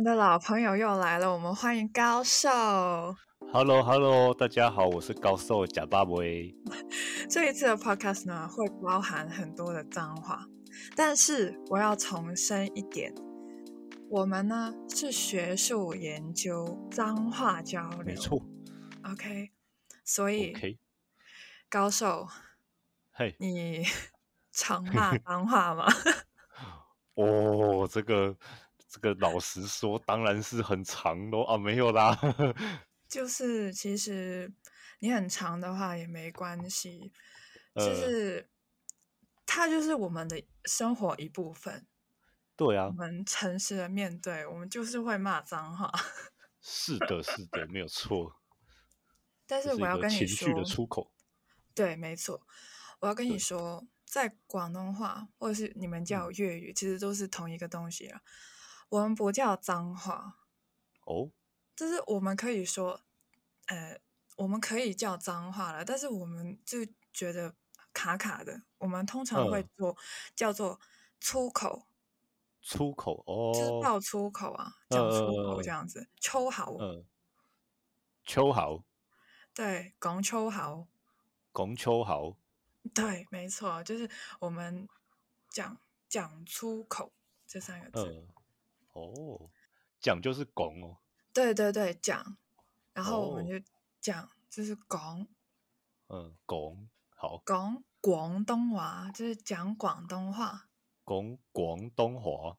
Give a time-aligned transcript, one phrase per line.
[0.00, 2.48] 们的老朋友又来了，我们欢迎高寿。
[3.52, 6.56] Hello Hello，大家好，我是高寿贾巴威。
[7.28, 10.46] 这一次的 podcast 呢，会包含很多的脏话，
[10.96, 13.14] 但是我要重申一点，
[14.08, 18.42] 我们呢是学术研究脏话交流，没错
[19.04, 19.50] ，OK。
[20.02, 20.78] 所以，OK，
[21.68, 22.26] 高寿，
[23.12, 23.84] 嘿，你
[24.50, 25.84] 常骂脏话吗？
[27.16, 28.34] 哦，这个
[28.90, 31.44] 这个，老实说，当然是很长咯。
[31.44, 32.18] 啊，没有啦，
[33.08, 34.52] 就是其实
[34.98, 37.12] 你很长的话也没关系，
[37.76, 38.50] 就呃，是
[39.46, 41.86] 它就是我们的生活一部分。
[42.56, 45.90] 对啊我，们诚实的面对，我们就是会骂脏话。
[46.60, 48.34] 是的，是的，没有错，
[49.46, 51.10] 但是我要跟你说情绪，的出口。
[51.74, 52.46] 对，没错，
[52.98, 58.20] 我要跟你对说，在广东话或者是你们叫嗯，粤语，其实都是同一个东西啊。
[58.90, 60.36] 我们不叫脏话，
[61.06, 61.30] 哦，
[61.74, 63.00] 就是我们可以说，
[63.66, 63.98] 呃，
[64.36, 66.78] 我们可以叫脏话了，但是我们就
[67.12, 67.54] 觉得
[67.92, 68.62] 卡卡的。
[68.78, 69.96] 我们通常会嗯，做
[70.34, 70.80] 叫做
[71.20, 71.86] 粗口，
[72.62, 73.70] 粗口，哦，就是。
[73.80, 77.04] 爆粗口啊，呃讲粗口这呃样子，秋豪，呃，呃，
[78.24, 78.84] 秋豪，
[79.54, 80.86] 对，讲秋豪，
[81.52, 82.36] 拱秋豪，
[82.94, 84.88] 对，没错，就是我们
[85.48, 87.12] 讲讲粗口
[87.46, 88.00] 这三个字。
[88.06, 88.39] 呃，
[88.92, 89.50] 哦，
[90.00, 90.98] 讲就是拱哦，
[91.32, 92.36] 对对对，讲，
[92.92, 93.64] 然后我们哦，就
[94.00, 95.26] 讲，就是讲
[96.08, 100.68] 嗯，拱，好，讲广东话，就是讲广东话，
[101.04, 102.56] 拱广东话，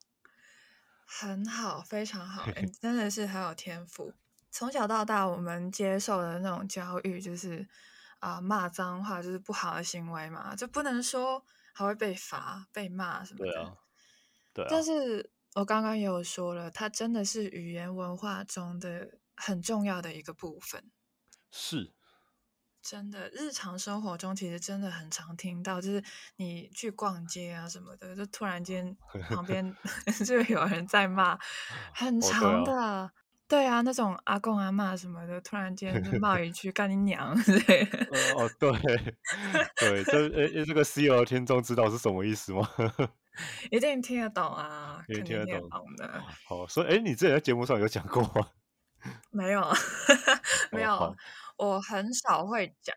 [1.06, 2.46] 很好，非常好，
[2.80, 4.14] 真的是很有天赋。
[4.50, 7.68] 从小到大，我们接受的那种教育就是
[8.20, 11.44] 啊、骂脏话就是不好的行为嘛，就不能说，
[11.74, 13.52] 还会被罚、被骂什么的。
[13.52, 13.78] 对啊，
[14.54, 20.92] 对但啊，是我刚刚也有说了，它真的是语言文化中的很重要的一个部分。
[21.52, 21.94] 是，
[22.82, 26.04] 真的，日常生活中其实真的很常听到，就是
[26.38, 28.96] 你去逛街啊什么的，就突然间
[29.30, 29.76] 旁边
[30.26, 31.38] 就有人在骂，
[31.94, 33.12] 很长啊，的。
[33.48, 38.08] 对啊，那种阿公阿妈什么的，突然间就 骂一句“干你娘”之类的。
[38.10, 38.72] 呃，哦，对，
[39.78, 42.66] 对，这诶诶，这个 C 友听众知道是什么意思吗？
[43.72, 45.96] 一定听得懂啊，你肯定听得懂？
[45.98, 46.24] 的。
[46.46, 48.50] 好，所以哎，你之前在节目上有讲过吗？
[49.32, 49.62] 没有，
[50.72, 51.16] 没哦，有，好，
[51.58, 52.96] 我很少会讲，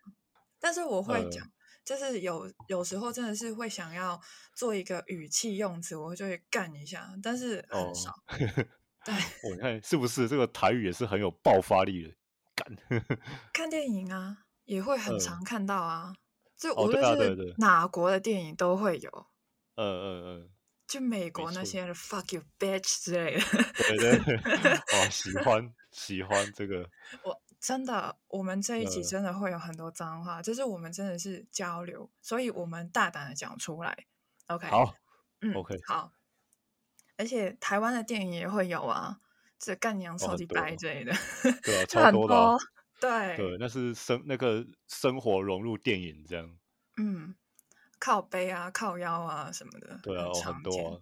[0.61, 1.47] 但是我会呃，讲，
[1.85, 4.21] 就是有有时候真的是会想要
[4.55, 8.13] 做一个语气用词，我就会干一下，但是很哦，少。
[9.05, 9.15] 对，
[9.51, 12.15] 我看是不是这个台语也是很有爆发力的？
[12.55, 12.77] 干，
[13.53, 16.15] 看电影啊，也会很呃，常看到啊，
[16.57, 19.27] 就哦，无论是哪国的电影都会有，
[19.77, 20.49] 呃呃呃，
[20.87, 23.45] 就美国那些的 fuck you bitch 之类的。
[23.75, 26.89] 对对，哇， 喜欢喜欢这个，
[27.23, 34.07] 我真的，我们这一集呃，真的会有很多脏话，就是我们真的是交流，所以我们大胆的讲出来。
[34.49, 34.95] OK，好
[35.41, 36.13] 嗯，，OK，好，
[37.17, 39.21] 而且台湾的电影也会有啊，
[39.59, 41.13] 这干娘哦，超级白之类的，
[41.63, 42.61] 对啊， 就很超多的啊，多。
[43.01, 46.57] 对，对，那是生那个生活融入电影这样，
[46.97, 47.35] 嗯，
[48.05, 50.95] 靠背啊、靠腰啊什么的，对啊，很多。
[50.95, 51.01] 啊，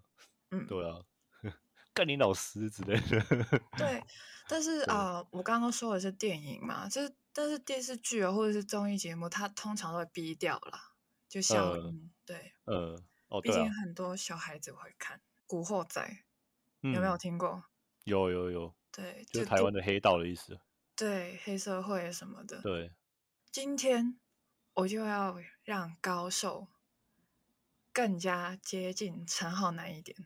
[0.53, 1.03] 嗯， 对啊，
[1.93, 3.21] 干你老师之类的，
[3.77, 4.01] 对。
[4.49, 10.93] 但是，啊、呃我刚刚说的是电影嘛，就是但是电视剧啊或者是综艺节目，它通常都会逼掉啦，
[11.29, 12.13] 就消呃音。
[12.25, 16.01] 对，呃，哦，毕竟很多小孩子会看《古惑仔》，
[16.93, 17.65] 有没有嗯，听过？
[18.05, 20.61] 有有有，对，就是台湾的黑道的意思，
[20.95, 22.61] 对黑社会什么的。
[22.63, 22.93] 对，
[23.51, 24.21] 今天
[24.75, 26.69] 我就要让高寿
[27.93, 30.17] 更加接近陈浩南一点。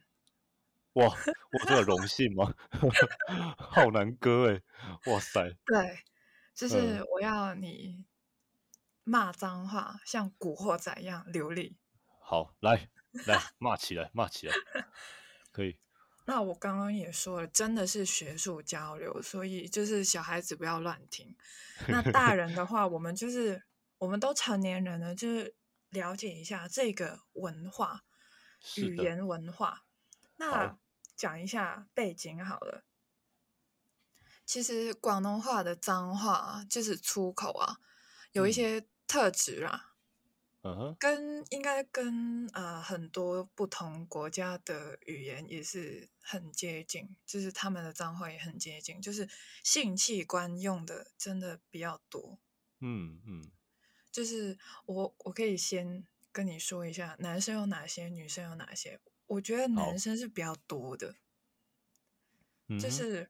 [0.94, 2.54] 哇，我这个荣幸吗？
[3.58, 4.62] 浩南哥哎，
[5.12, 5.98] 哇塞，对，
[6.54, 8.06] 就是嗯，我要你
[9.04, 11.76] 骂脏话，像古惑仔一样流利。
[12.18, 12.88] 好，来
[13.26, 14.54] 来骂起来，骂起来，
[15.52, 15.78] 可以，
[16.24, 21.36] 那我刚刚也说了，真的是学术交流，所以就是小孩子不要乱听。
[21.88, 23.62] 那大人的话，我们就是
[23.98, 25.54] 我们都成年人了，就是
[25.96, 28.04] 了解一下这个文化，
[28.76, 29.86] 语言文化。
[30.36, 30.78] 那好，
[31.16, 32.84] 讲一下背景好了。
[34.44, 37.80] 其实广东话的脏话啊就是粗口啊，
[38.32, 39.94] 有一嗯些特质啦，
[40.62, 49.28] 嗯哼，跟应该跟呃很多不同国家的语言也是很接近，就是他们的脏话也很接近，就是
[49.64, 52.38] 性器官用的真的比较多。
[52.80, 53.50] 嗯嗯，
[54.16, 56.02] 就是我我可以先
[56.32, 58.98] 跟你说一下，男生有哪些，女生有哪些。
[59.26, 61.16] 我觉得男，生是比较多的，
[62.80, 63.28] 就是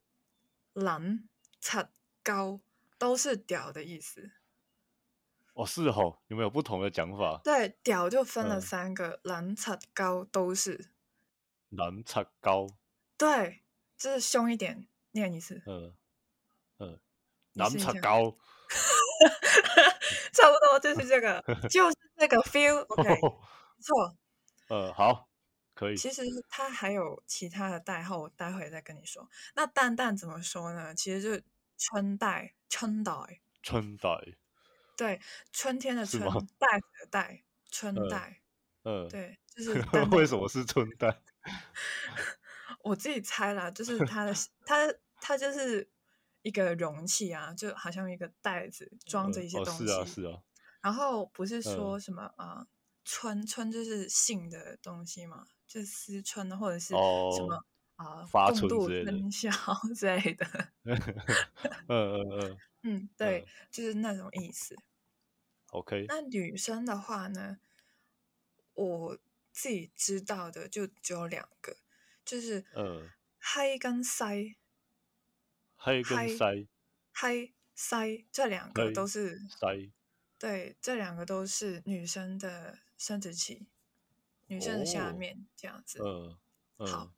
[0.71, 1.27] 蓝、
[1.59, 1.89] 擦、
[2.23, 2.61] 高
[2.97, 4.31] 都是屌的意思。
[5.55, 7.41] 哦是哦，有没有不同的讲法？
[7.43, 10.89] 对，屌就分了嗯三个，蓝、擦、高都是。
[11.67, 12.65] 蓝擦高，
[13.17, 13.61] 对，
[13.97, 15.93] 就是凶一点，念一次，嗯
[16.77, 16.97] 嗯，
[17.55, 18.37] 蓝擦高，
[20.33, 22.79] 差不多就是这个，就是这个 feel。
[22.89, 23.19] OK，没
[23.81, 24.15] 错。
[24.69, 25.29] 呃，好，
[25.73, 29.29] 可以，其实它还有其他的代号，我待会再跟你说。
[29.55, 30.93] 那蛋蛋怎么说呢？
[30.93, 31.43] 其实就是
[31.77, 34.09] 春代，春代，春代，
[34.95, 35.21] 对，
[35.51, 36.21] 春天的春
[36.57, 38.41] 袋子的袋，春嗯代，
[38.83, 41.21] 嗯，对，就 是为什么是春代？
[42.81, 44.33] 我自己猜啦，就是它的
[44.65, 45.89] 它它就是
[46.47, 50.01] 一个容器啊，就好像一个袋子装着呃一些东西。
[50.01, 50.43] 哦，是啊，是啊，
[50.81, 52.67] 然后不是说嗯什么啊、呃
[53.03, 56.93] 春春就是性的东西嘛，就是思春或者是
[57.29, 57.63] 什哦么
[57.95, 59.49] 啊、发共度春之类的春宵
[59.95, 60.45] 之类的。
[61.87, 64.75] 嗯嗯嗯 嗯，对，嗯就是那种意思。
[65.71, 67.57] ，OK，那女生的话呢，
[68.73, 69.17] 我
[69.51, 71.77] 自己知道的就只有两个，
[72.25, 73.09] 就是嗯，
[73.39, 74.55] 嗨跟塞，
[75.77, 76.67] 黑跟嗨腮
[77.13, 79.91] 嗨塞这两个都是塞，
[80.37, 83.67] 对，这两个都是女生的生殖器，
[84.47, 85.99] 女生的下哦面这样子。
[86.03, 86.37] 嗯
[86.79, 87.13] 好嗯，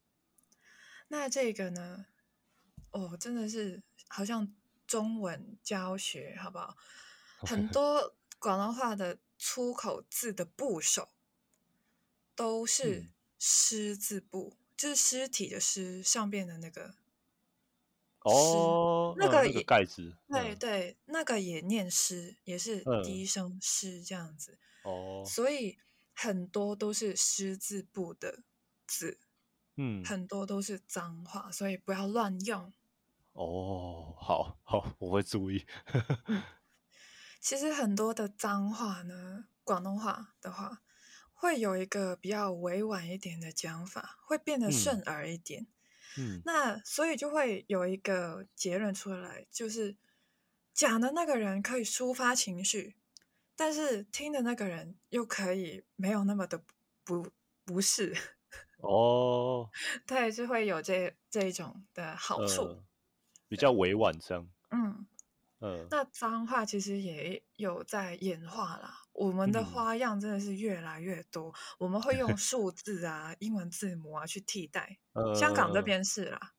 [1.07, 2.05] 那这个呢，
[2.91, 4.53] 哦，真的是好像
[4.85, 6.77] 中文教学，好不好？
[7.39, 11.09] 很 多广东话的粗口字的部首
[12.35, 16.95] 都是嗯尸字部，就是尸体的尸上边的那个
[18.23, 25.77] 哦，嗯那那个也个盖子，嗯对对，那个也念诗，也是嗯低声诗这样子，哦，所以
[26.13, 28.43] 很多都是诗字部的
[28.85, 29.19] 字，
[29.77, 32.73] 嗯，很多都是脏话，所以不要乱用。
[33.33, 35.65] 哦，好好，我会注意。
[37.39, 40.81] 其实很多的脏话呢，广东话的话，
[41.31, 45.63] 会有一个比较委婉一点的讲法，会变得嗯顺耳一点。
[45.63, 45.67] 嗯，
[46.45, 49.95] 那所以就会有一个结论出来，就是
[50.73, 52.95] 讲的那个人可以抒发情绪，
[53.55, 56.63] 但是听的那个人又可以没有那么的
[57.03, 57.31] 不
[57.65, 58.15] 不适，
[58.77, 59.69] 哦，
[60.07, 62.61] 对，就会有这这一种的好处。
[62.63, 62.83] 呃，
[63.47, 65.07] 比较委婉这样，嗯，
[65.59, 74.97] 嗯，那脏话其实也有在演化啦，我们的嗯花样真的是越来越多，我们会用 数字啊、英文字母啊去替代。
[75.37, 76.53] 香港这呃，边是啦，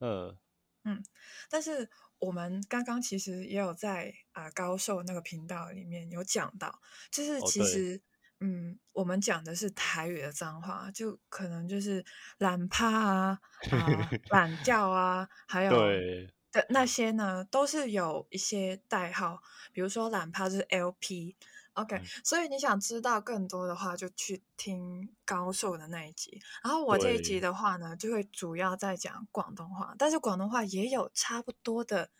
[0.00, 1.02] 嗯，
[1.50, 6.80] 但是我们刚刚其实也有在啊、呃高寿那个频道里面有讲到，
[7.10, 8.00] 就是其实、
[8.40, 12.02] 嗯，我们讲的是台语的脏话，就可能就是
[12.38, 19.42] 懒趴啊、 啊、懒觉啊，还有对，的那些呢，都是有一些代号，
[19.72, 21.36] 比如说懒趴就是 LP。
[21.76, 26.40] OK，、嗯所以你想知道更多的话，就去听高寿的那一集。
[26.62, 32.10] 然后我这一集的话呢，就会主要在讲广东话，但是广东话也有差不多的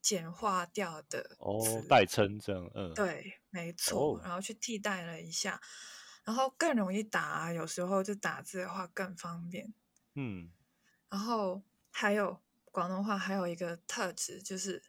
[0.00, 5.60] 简化掉的哦，代称这样，嗯，对，没错，哦然后去替代了一下，
[6.24, 9.74] 然后更容易打啊，有时候就打字的话更方便。
[10.14, 10.50] 嗯，
[11.10, 12.40] 然后还有
[12.72, 14.82] 广东话还有一个特质，就是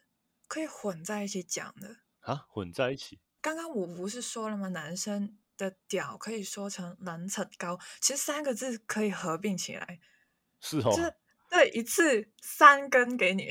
[0.46, 1.96] 可以混在一起讲的。
[2.20, 4.68] 啊，混在一起，刚刚我不是说了吗？
[4.68, 10.00] 男生的屌可以说成男层高，其实三个字可以合并起来，
[10.60, 11.14] 是就是哦，
[11.48, 13.48] 对一次三根给你。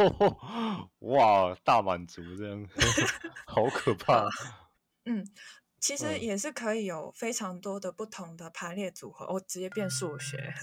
[1.12, 2.66] 哇，大满足这样，
[3.44, 4.26] 好可 怕，
[5.04, 5.22] 嗯，
[5.78, 9.26] 其实嗯也是可以有非常多的不同的排列组合。
[9.34, 10.54] 我直接变数学。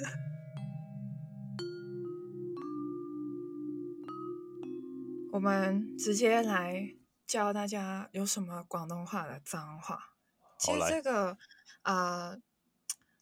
[5.32, 10.13] 我们直接来教大家有什么广东话的脏话。
[10.58, 11.38] 其实这个
[11.82, 12.42] 啊、呃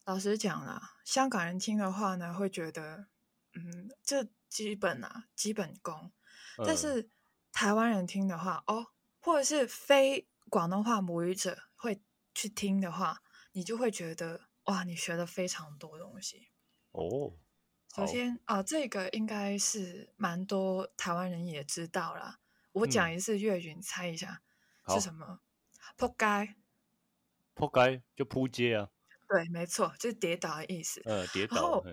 [0.04, 3.06] 老实讲啦，香港人听的话呢，会觉得，
[3.54, 6.10] 嗯，这基本啊，基本功。
[6.58, 7.10] 但嗯是
[7.52, 8.88] 台湾人听的话，哦，
[9.20, 12.02] 或者是非广东话母语者会
[12.34, 16.48] 去听的话，你就会觉得，哇，你学了非常多东西。
[16.90, 17.32] 哦，
[17.94, 22.40] 首先啊、这个应该是蛮多台湾人也知道啦。
[22.72, 24.40] 我讲嗯一次粤语，你猜一下
[24.88, 25.40] 是什么？
[25.96, 26.56] 扑街。
[27.54, 28.88] 扑街就扑街啊，
[29.28, 31.02] 对，没错，就是跌倒的意思。
[31.04, 31.84] 呃，跌然后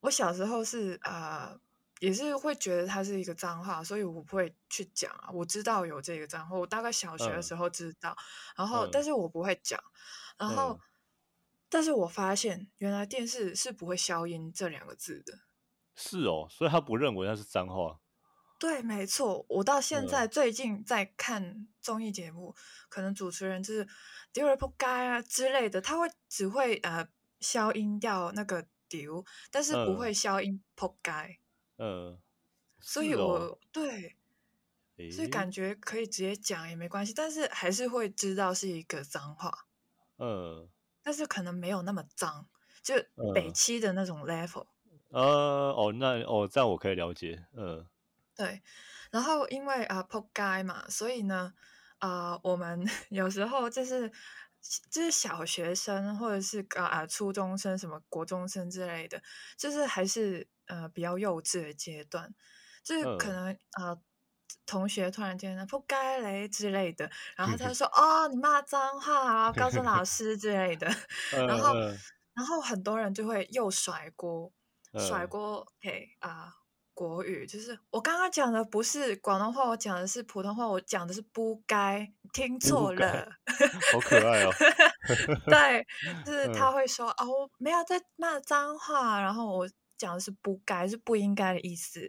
[0.00, 1.58] 我小时候是呃，
[1.98, 5.28] 也是会觉得它是一个脏话，所以我不会去讲啊。
[5.32, 8.16] 我知道有这个脏话，我大概小学的嗯时候知道，
[8.56, 9.82] 然后、嗯但是我不会讲。
[10.38, 10.80] 然后，嗯
[11.68, 15.40] 但是我发现原来电视是不会消音这两个字的。
[15.96, 18.00] 是哦，所以他不认为那是脏话。
[18.58, 20.08] 对，没错，我到现嗯。
[20.08, 22.54] 在最近在看综艺节目，
[22.88, 23.86] 可能主持人就是
[24.32, 27.08] 丢了不该啊之类的，他会只会呃
[27.40, 29.96] 消音掉那个丢，但是不嗯。
[29.96, 31.38] 会消音扑该，
[31.78, 32.18] 嗯，
[32.80, 34.16] 所以我对，
[35.08, 39.66] 所以感觉可以直接讲也没关系，但是还是会知道是一个脏话，
[40.18, 40.68] 嗯。
[41.02, 42.48] 但是可能没有那么脏，
[42.82, 42.94] 就
[43.32, 43.52] 北嗯。
[43.52, 44.66] 七的那种 level。
[45.10, 47.46] 呃哦，那哦这样我可以了解。
[47.54, 47.86] 嗯
[48.38, 48.62] 对，
[49.10, 51.52] 然后因为啊扑街嘛，所以呢，
[51.98, 52.80] 啊、我们
[53.10, 54.08] 有时候就是
[54.92, 59.20] 就是小学生或者是啊啊初中生、什么国中生之类的，
[59.58, 62.32] 就是还是呃比较幼稚的阶段，
[62.84, 63.32] 就是可嗯。
[63.32, 64.02] 能啊、呃
[64.66, 70.86] 同学突然间呢扑街嘞之类的，然后他就 说哦你骂脏话，然后告诉老师之类的，
[71.44, 71.78] 然后
[72.34, 74.52] 然后很多人就会又甩锅，
[74.96, 75.28] 甩嗯。
[75.28, 76.54] 锅给啊、
[76.98, 83.30] 国语，就是我刚刚讲的不是广东话，我讲的是普通话，我讲的是不该，你听错了。
[83.92, 84.50] 好可爱哦。
[85.46, 85.86] 对，
[86.26, 92.00] 就是他嗯会说哦，我没有在骂脏话，然后我讲的是不该，是不应该的意思。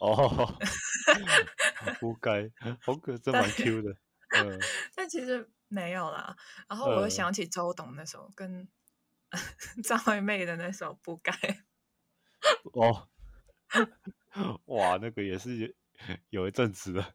[0.00, 0.56] 哦，
[2.00, 2.50] 不该，
[2.80, 3.94] 好可，真蛮 Q 的。
[4.30, 4.58] 嗯
[4.96, 6.34] 但其实没有啦。
[6.66, 8.66] 然后我又嗯想起周董那首跟
[9.84, 11.32] 张惠妹的那首《不该》。
[12.72, 13.08] 哦，
[14.66, 15.68] 哇，那个也是有
[16.30, 17.14] 有一阵子了。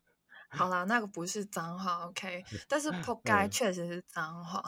[0.49, 4.61] 好啦，那个不是脏话，OK，但是 “扑街”嗯确实是脏话。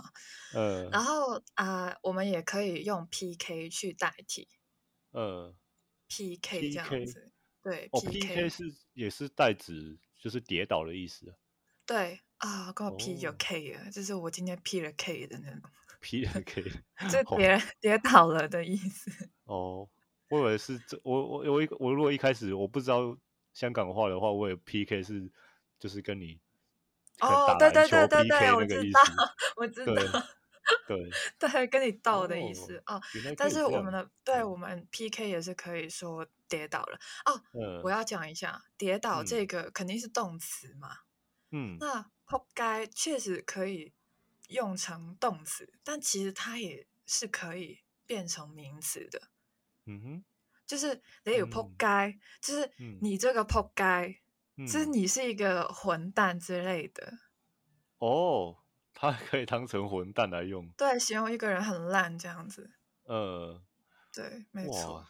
[0.54, 4.48] 嗯然后啊、呃我们也可以用 PK 去代替
[5.14, 5.56] 嗯
[6.08, 7.32] ，PK 这样子。
[7.64, 11.36] 对哦，PK 是也是代指就是跌倒的意思啊。
[11.88, 15.62] 对啊，跟我 P 就哦 K 了，就是我今天 P 了 K 的那种
[16.02, 16.64] ，P 了 K，
[17.10, 19.32] 就哦跌跌倒了的意思。
[19.48, 19.90] 哦，
[20.29, 23.15] 我以为是这我我我一我如果一开始我不知道
[23.53, 25.29] 香港话的话，我也 PK 是
[25.79, 26.39] 就是跟你
[27.20, 29.01] 哦，打对对对对对，我知道
[29.55, 29.94] 我知道，
[30.88, 33.01] 对， 对，跟你斗的意思哦。
[33.38, 37.41] 但是我们的对嗯我们 PK 也是可以说跌倒了哦。
[37.53, 40.89] 嗯我要讲一下，跌倒嗯这个肯定是动词嘛，
[41.51, 43.94] 嗯那扑街确实可以
[44.50, 49.29] 用成动词，但其实它也是可以变成名词的。
[49.86, 50.25] 嗯哼
[50.65, 54.22] 就是你有扑嗯街，就是嗯你这个扑街，
[54.58, 57.13] 就是嗯你是一个混蛋之类的。
[58.00, 58.58] 哦，
[58.94, 60.70] 它可以当成混蛋来用。
[60.77, 62.72] 对，形容一个人很烂这样子。
[63.04, 63.62] 呃，
[64.12, 65.06] 对，没错。，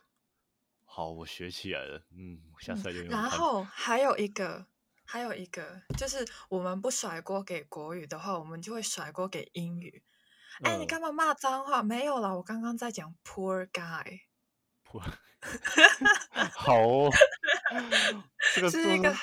[0.84, 2.06] 好，我学起来了。
[2.12, 3.08] 嗯，下嗯次再用。
[3.08, 4.68] 然后还有一个，
[5.06, 10.04] 还有一个，就是我们不甩锅给国语的话，我们就会甩锅给英语。
[10.64, 11.82] 哎、你嗯干嘛骂脏话？
[11.82, 14.22] 没有啦，我刚刚在讲 poor guy，
[16.54, 17.12] 好哦，
[18.56, 19.14] 这个是一个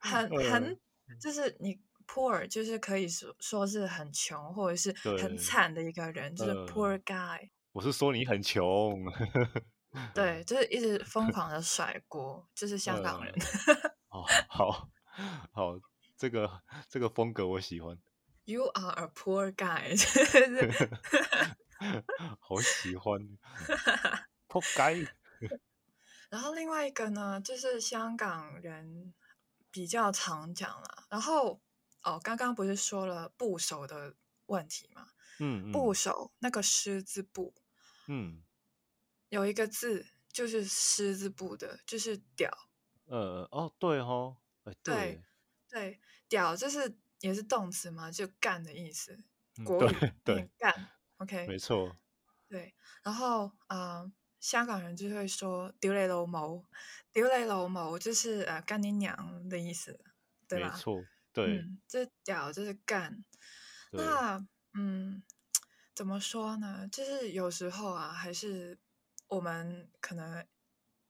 [0.00, 0.78] 很呃很，
[1.20, 7.50] 就是你 poor 就是可以说说是很穷或者是很对惨的一个人，就是呃 poor guy。
[7.72, 9.04] 我是说你很穷。
[10.14, 13.34] 对，就是一直疯狂的甩锅，就是香港人。
[14.10, 14.90] 哦，好
[15.50, 15.80] 好，
[16.16, 17.98] 这个这个风格我喜欢
[18.44, 19.96] ，You are a poor guy，
[22.38, 23.18] 好喜欢。
[24.48, 25.14] 扑街。
[26.28, 29.14] 然后另外一个呢，就是香港人
[29.70, 31.06] 比较常讲了。
[31.08, 31.60] 然后
[32.02, 34.14] 哦，刚刚不是说了部首的
[34.46, 35.10] 问题吗？
[35.40, 37.54] 嗯部首那个狮字部
[38.08, 38.42] 嗯
[39.28, 42.50] 有一个字就是狮字部的，就是屌。
[43.06, 45.22] 呃哦对哦，哎对
[45.68, 49.18] 对，屌就是也是动词嘛，就干的意思。
[49.64, 50.88] 国语对念干
[51.18, 51.96] ，OK，没错，
[52.48, 56.64] 对，然后啊、呃香港人就会说丢雷老母，
[57.12, 59.98] 丢雷老母就是呃干你娘的意思，
[60.46, 60.72] 对吧？
[60.72, 63.24] 没错，对嗯，这屌就是干。
[63.90, 65.22] 那嗯，
[65.94, 66.86] 怎么说呢？
[66.92, 68.78] 就是有时候啊，还是
[69.28, 70.46] 我们可能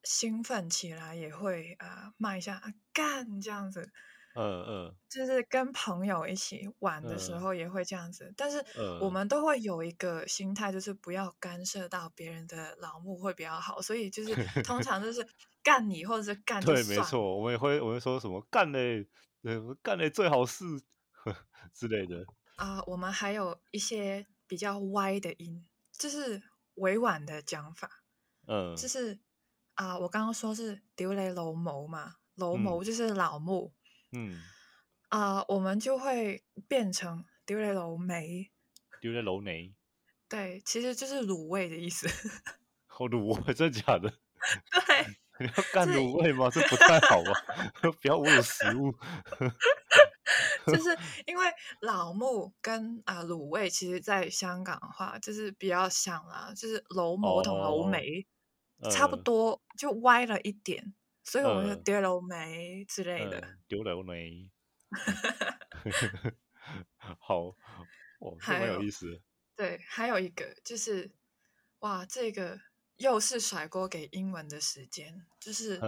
[0.05, 3.93] 兴奋起来也会啊、呃骂一下啊干这样子，
[4.35, 4.99] 嗯嗯。
[5.11, 7.39] 就是跟朋友一起玩的时嗯。
[7.39, 8.63] 候也会这样子，但是
[8.99, 9.11] 我嗯。
[9.11, 15.27] 们都会有一个心态，就是不要干涉到别人的老木会比较好，所以就是通常就是
[15.63, 19.09] 干你或者是干对，没错，我们也会我们说什么干嘞，
[19.43, 20.65] 呃干嘞最好是
[21.73, 26.43] 之类的，啊、我们还有一些比较歪的音，就是
[26.75, 27.89] 委婉的讲法，
[28.47, 28.83] 嗯。
[28.83, 29.21] 就是
[29.75, 32.81] 啊、我刚刚说是丢雷楼谋嘛，老嗯。
[32.81, 33.78] 谋就是老木嗯，
[35.09, 38.51] 啊、我们就会变成丢雷楼梅，
[39.01, 39.75] 丢在楼眉，
[40.29, 42.09] 对，其实就是卤味的意思。
[42.87, 44.11] 好 卤味，真的假的？
[44.87, 45.07] 对，
[45.41, 46.51] 你要干卤味吗？
[46.51, 47.33] 这不太好吧？
[47.81, 48.95] 不要侮辱食物。
[50.67, 50.97] 就是
[51.27, 51.47] 因为
[51.81, 58.27] 老木跟啊卤味，其实在香港的话，就是比较像啦，就是楼模同楼眉
[58.91, 60.95] 差不多，就歪了一点，
[61.31, 63.57] 所以我们就丢楼眉之类的。
[63.69, 64.51] 丢楼眉。
[67.21, 67.55] 好，
[68.19, 69.21] 哦，蛮有意思。
[69.55, 71.11] 对，还有一个就是，
[71.81, 72.59] 哇，这个
[72.97, 75.79] 又是甩锅给英文的时间，就是。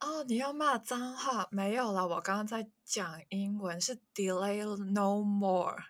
[0.00, 2.08] 哦，你要骂脏话没有了？
[2.08, 5.82] 我刚刚在讲英文，是 delay no more，delay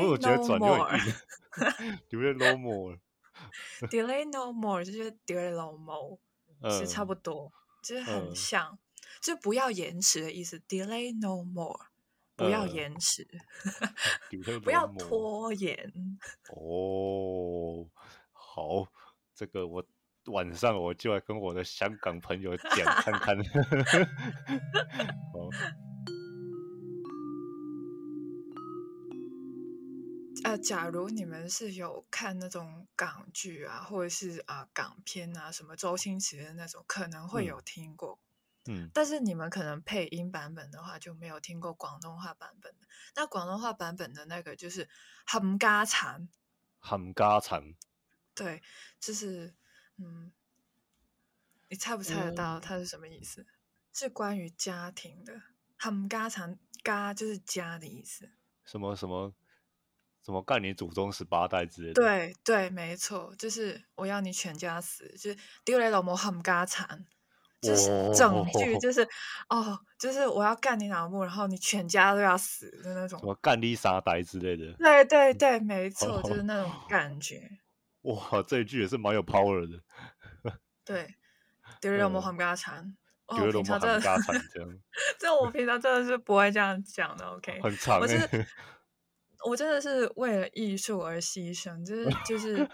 [0.16, 6.18] no more，delay no more，delay no more 就是 delay no more，
[6.70, 8.78] 是差不多，就是很像，
[9.20, 10.58] 就不要延迟的意思。
[10.68, 11.78] delay no more，
[12.34, 13.26] 不要延迟，
[14.62, 15.92] 不要拖延。
[16.48, 17.86] 哦，
[18.32, 18.88] 好，
[19.34, 19.84] 这个我。
[20.26, 23.38] 晚上我就来跟我的香港朋友讲看看。
[30.46, 38.20] 呃，假如你们是有看那种港剧啊，或者是啊港片啊，什么周星驰的那种，可能会有听过。
[38.66, 38.88] 嗯。
[38.94, 42.86] 但是你们可能配音版本的话，就没有听过广东话版本的。
[43.16, 44.88] 那广东话版本的那个就是
[45.26, 46.28] “冚家铲”。
[46.82, 47.74] 冚家铲。
[48.34, 48.62] 对，
[49.00, 49.54] 就是。
[49.98, 50.30] 嗯，
[51.70, 53.46] 你猜不猜得到它是什么意思？
[53.94, 55.40] 是关于家庭的，
[55.78, 58.30] 很家常，家就是家的意思。
[58.62, 59.32] 什么什么
[60.26, 62.02] 什么干你祖宗十八代之类的？
[62.02, 67.06] 对对，没错，就是我要你全家死，就是丢雷老母很家产，
[67.60, 69.06] 就是整句就 是
[69.48, 73.20] 哦，就是我要干你老母，然后你全家都要死的那种。
[73.20, 74.72] 什么干你傻呆之类的？
[74.78, 77.48] 对对 对，没错，就是那种 感觉。
[78.02, 79.80] 哇，这一句也是蛮有 power 的。
[80.84, 81.14] 对，
[81.80, 82.96] 丢雷老魔很家产，
[83.28, 84.68] 丢了魔很家常这样。
[85.20, 87.24] 这我平常真的是不会这样讲的。
[87.26, 88.00] OK，很长。
[88.00, 88.18] 我是
[89.46, 92.68] 我真的是为了艺术而牺牲，就是就 是，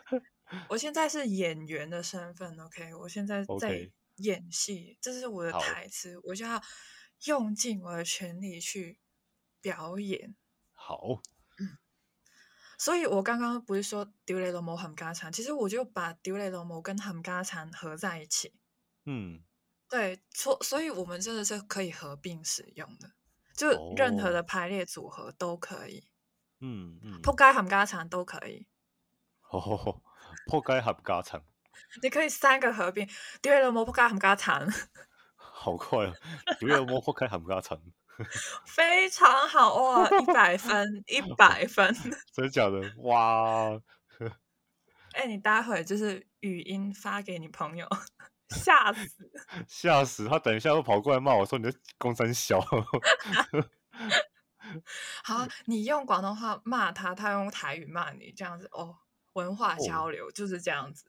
[0.69, 2.59] 我现在是演员的身份。
[2.59, 6.61] OK，我现在在演戏，这是我的台词，我就要
[7.27, 8.99] 用尽我的全力去
[9.61, 10.35] 表演。
[10.73, 11.21] 好。
[11.59, 11.79] 嗯
[12.79, 18.53] 所以我刚刚不是说丢雷龙某很家常，其实我就把丢雷龙某跟很家常合在一起。
[19.05, 19.41] 嗯，
[19.89, 23.13] 对，所所以我们真的是可以合并使用的，
[23.55, 26.09] 就任何的排列组合都可以。
[26.63, 28.67] 嗯嗯，扑街冚家铲都可以。
[29.51, 30.01] 哦，
[30.47, 31.43] 扑街冚家铲，
[32.03, 33.07] 你可以三个合并，
[33.43, 34.67] 屌你老母扑街冚家常。
[35.37, 36.15] 好快啊！
[36.59, 37.79] 丢雷龙魔扑街冚家常。
[38.67, 41.93] 非常好哇，一百分， 一百分，
[42.33, 42.81] 真的假的？
[42.99, 43.71] 哇！
[45.15, 47.87] 哎，你待会就是语音发给你朋友，
[48.51, 49.09] 吓死！
[49.67, 50.29] 吓死！
[50.29, 52.61] 他等一下会跑过来骂我说你的公声小。
[55.25, 58.97] 好，你用广东话骂他，他用台语骂你，这样子哦，
[59.35, 61.05] 文化交流就是这样子。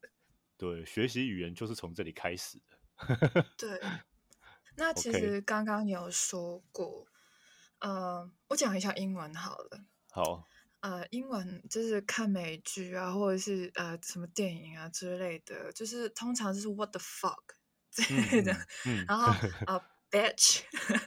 [0.58, 3.46] 对，学习语言就是从这里开始的。
[3.58, 3.82] 对。
[4.76, 7.06] 那其实刚刚有说过，
[7.80, 9.86] 呃，我讲一下英文好了。
[10.12, 10.48] 好。
[10.80, 17.40] 呃，英文就是看美剧啊，或者是呃什么电影啊之类的，就是通常就是 What the fuck
[17.90, 18.52] 之类的，
[19.08, 19.28] 然后
[19.66, 20.64] 啊 bitch，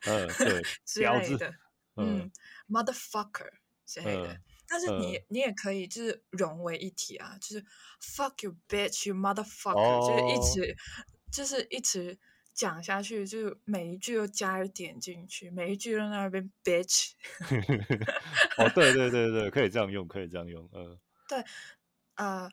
[0.07, 1.55] 嗯， 对，之类的，
[1.97, 2.31] 嗯
[2.69, 3.51] ，motherfucker
[3.85, 4.41] 之类的。
[4.69, 7.65] 但是你你也可以就是融为一体啊，就是
[8.01, 10.77] fuck you bitch you motherfucker，就是一直
[11.33, 12.19] 就是一直。
[12.57, 17.11] 讲下去就是每一句都加一点进去，每一句都在那边 bitch。
[18.57, 20.99] 哦，对对对对，可以这样用，可以这样用，嗯。
[21.29, 21.45] 对，
[22.15, 22.51] 呃，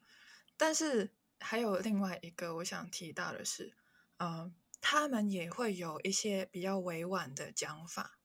[0.58, 3.74] 但是还有另外一个我想提到的是，
[4.18, 8.20] 嗯，他们也会有一些比较委婉的讲法。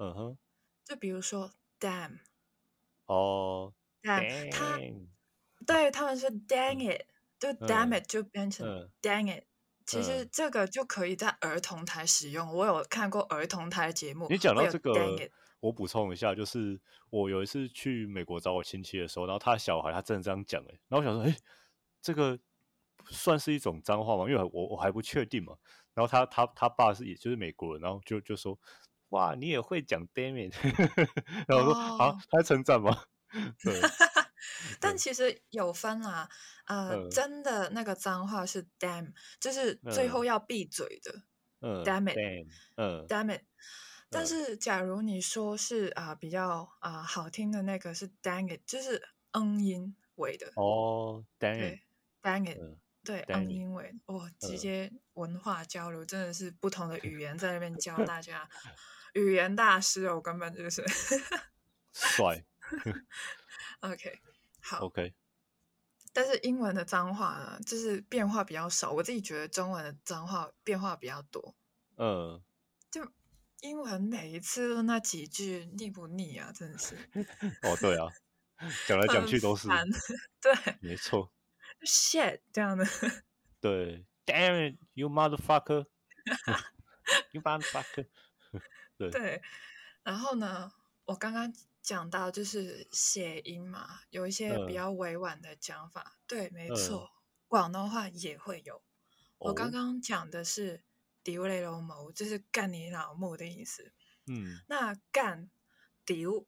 [0.00, 0.38] 嗯哼。
[0.84, 2.18] 就比如说 damn。
[3.06, 3.72] 哦。
[4.02, 4.50] damn。
[4.50, 4.78] 他，
[5.66, 7.02] 对他们说 dang it，
[7.38, 9.44] 就 damn it 就变成 dang it。
[9.86, 12.54] 其实这个就可以在儿童台使用。
[12.54, 14.26] 我有看过儿童台节目。
[14.30, 14.92] 你讲到这个，
[15.58, 21.36] 我补充一下，就是我有一次去美国找我亲戚的时候，然后他小孩他真的这样讲，哎，然后我想说，哎，
[22.00, 22.38] 这个
[23.06, 24.30] 算是一种脏话吗？
[24.30, 25.56] 因为我我还不确定嘛。
[25.92, 28.56] 然后他他他爸是也就是美国人，然后就就说，
[29.10, 30.54] 哇，你也会讲 damn it，
[31.46, 33.04] 然后我说啊，他称赞吗？
[33.62, 33.80] 对。
[34.80, 36.28] 但其实有分啦，
[36.66, 41.22] 呃，真的那个脏话是 damn，就是最后要闭嘴的
[41.84, 42.46] ，damn it，
[42.76, 43.42] 嗯，damn it。
[44.08, 49.00] 但是假如你说是啊比较啊好听的那个是 dang it，就是
[49.32, 52.58] 嗯音尾的哦，dang it，dang it，
[53.04, 58.48] 对 it 英伟，哇，直呃接文化交流，真的是不同的语言在那边教大家，
[59.14, 60.84] 语言大师哦，我根本就是
[61.92, 62.44] 帅
[63.80, 64.20] OK，
[64.60, 64.78] 好。
[64.80, 65.14] ，OK，
[66.12, 68.90] 但是英文的脏话呢，就是变化比较少。
[68.92, 71.56] 我自己觉得中文的脏话变化比较多。
[71.96, 72.42] 嗯，
[72.90, 73.10] 就
[73.60, 76.52] 英文每一次都那几句，腻不腻啊？
[76.52, 76.94] 真的是
[77.62, 78.06] 哦，对啊，
[78.86, 79.86] 讲来讲去都是，烦
[80.40, 81.32] 对没错，，
[81.84, 82.86] shit 这样的。
[83.60, 88.06] 对，Damn it，you motherfucker，you motherfucker，
[89.08, 89.42] 对，对，
[90.02, 90.70] 然后呢，
[91.06, 96.18] 我刚刚讲到就是谐音嘛，有一些比嗯较委婉的讲法。
[96.26, 97.10] 对，没嗯错，
[97.48, 98.82] 广东话也会有。
[99.38, 100.84] 我刚哦刚讲的是
[101.24, 103.92] “丢雷龙谋”，就是干你老母的意思。
[104.26, 105.50] 嗯那干
[106.04, 106.46] 丢，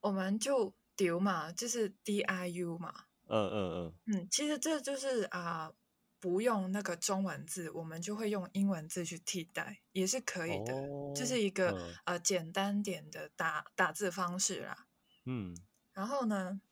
[0.00, 3.06] 我们就丢嘛，就是 D I U 嘛。
[3.26, 5.72] 嗯嗯嗯，其实这就是啊、
[6.24, 10.74] 不用那个中文字，我们就会用英文字去替代，也是可以嗯，的。
[10.74, 14.86] 哦，就是一个、嗯呃简单点的打打字方式啦。
[15.26, 15.54] 嗯，
[15.92, 16.62] 然后呢，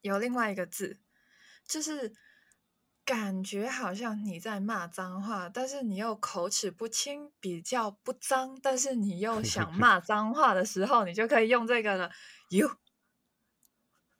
[0.00, 0.98] 有另外一个字，
[1.66, 2.14] 就是
[3.04, 12.10] 感觉好像你在骂脏话，但是你又口齿不清，比较不脏，但是你又想 骂脏话的时候，你就可以用这个了。
[12.48, 12.70] you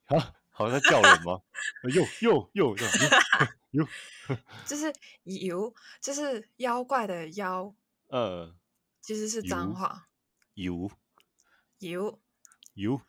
[0.08, 1.40] 啊，好像在叫人吗？
[1.94, 2.76] 又又又
[3.74, 3.88] 这样
[4.28, 4.92] 又， 就是
[5.24, 7.74] you，就是妖怪的妖，
[8.08, 8.54] 呃，
[9.00, 10.08] 其实是脏话。
[10.54, 10.90] 油。
[11.78, 12.20] you
[12.74, 13.00] 油，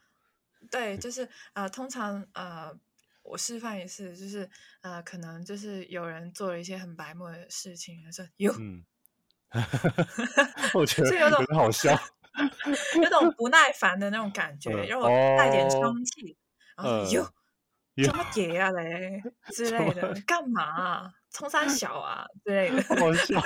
[0.70, 2.76] 对， 就是呃，通常呃，
[3.22, 4.50] 我示范一次，就是
[4.82, 8.84] 呃，可能就是有人做了一些很白目的事情，说有嗯，
[10.74, 11.92] 我觉得有种很好笑，
[13.02, 16.38] 有种不耐烦的那种感觉，嗯然后带点生哦气，
[16.76, 17.34] 然后说
[18.04, 19.22] 怎么解啊嘞
[19.54, 21.14] 之类的， 干嘛啊？
[21.32, 23.42] 冲三小啊之类的，好笑，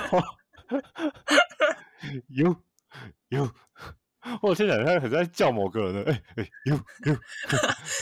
[2.30, 2.56] 油
[3.30, 3.52] 油，
[4.42, 7.20] 我现在他很在叫某个人呢，哎哎油油，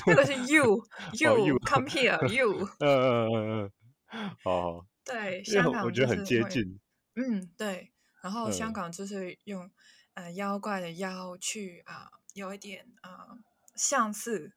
[0.07, 0.83] 那个是 you 哦
[1.13, 3.71] you you come here you，呃呃呃
[4.09, 6.79] 呃，好好，对，香港我觉得很接近，
[7.15, 7.91] 嗯，对。
[8.21, 9.69] 然后香嗯港就是用
[10.15, 13.37] 呃妖怪的妖去啊、有一点啊、
[13.75, 14.53] 像是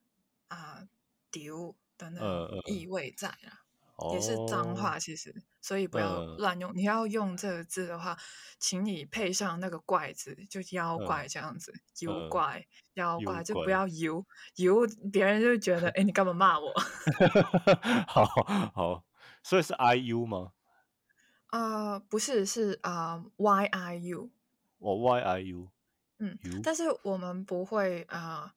[0.49, 0.83] 啊、
[1.29, 1.73] 丢
[2.09, 3.59] 的意味在啦，
[4.13, 6.71] 也是脏哦话其实，所以不要嗯乱用。
[6.73, 8.17] 你要用这个字的话，
[8.57, 16.73] 请你配上那个怪字，就妖嗯怪这样子，妖嗯怪妖妖怪，就不要油油，别人就觉得哎你干嘛骂我？
[18.07, 18.25] 好
[18.73, 19.05] 好，
[19.43, 20.53] 所以是 I U 吗？
[21.51, 24.31] 呃，不是，是啊、y i u。
[24.77, 25.69] 我 Y I U，
[26.17, 28.51] 嗯但是我们不会啊、呃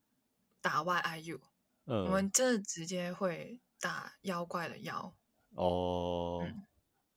[0.62, 1.40] 打 Y I U，、
[1.86, 5.14] 我嗯，们真的直接会打妖怪的妖。
[5.54, 6.62] 哦嗯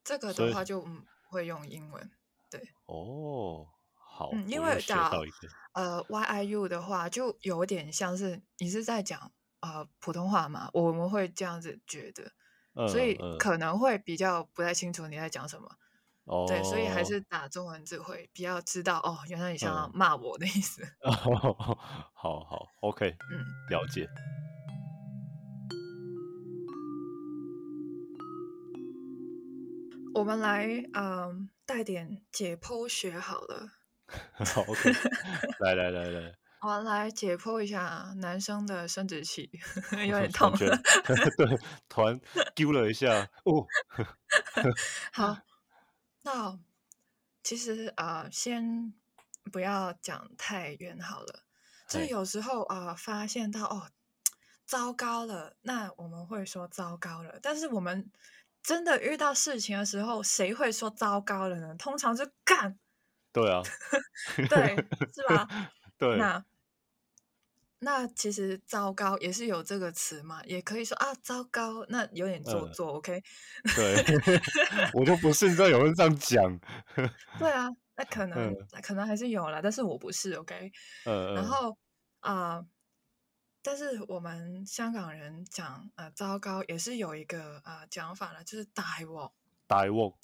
[0.04, 2.12] 这个的话就嗯会用英文。
[2.50, 5.12] 对哦，好，嗯，因为打
[5.74, 15.70] 呃 Y I U 的话，就有点像是你是在讲呃普通话嘛，我们会这样子觉得，所以可能会比较不太清楚你在讲什么。
[16.24, 20.82] 哦，对，所以还是打中文字会比较知道哦，原来你想要嗯骂我的意思。
[22.14, 24.08] 好好，OK，嗯，了解。
[30.18, 33.70] 我们来嗯带点解剖学好了。
[34.34, 34.92] 好，OK，
[35.60, 39.48] 来来来来，我们来解剖一下男生的生殖器，
[40.10, 40.52] 有点 痛。
[40.58, 40.68] 对，
[41.88, 42.20] 突然
[42.56, 43.68] 丢了一下，哦，
[45.14, 45.38] 好，
[46.24, 46.58] 那
[47.44, 48.92] 其实啊、呃先
[49.52, 51.44] 不要讲太远好了。
[51.88, 53.92] 就是有时候啊、呃发现到哦，
[54.66, 57.38] 糟糕了，那我们会说糟糕了。
[57.42, 58.10] 但是我们
[58.68, 61.74] 真的遇到事情的时候，谁会说糟糕了呢？
[61.80, 62.78] 通常是干，
[63.32, 63.62] 对啊，
[64.50, 64.76] 对，
[65.16, 65.48] 是吧？
[65.98, 66.44] 对，那
[67.80, 73.24] 那其实糟糕也是有这个词嘛，也可以说啊糟糕，那有点做嗯作、o k
[73.74, 74.04] 对，
[74.94, 76.60] 我就不信这有人这样讲，
[77.40, 80.70] 对啊，那可能、嗯可能还是有啦，但是我不是，OK。
[81.06, 81.78] 嗯嗯，然后
[82.20, 82.62] 啊、
[83.68, 89.34] 但是我们香港人讲呃糟糕也是有一个啊、呃讲法了，就是大祸，
[89.68, 90.16] 大镬。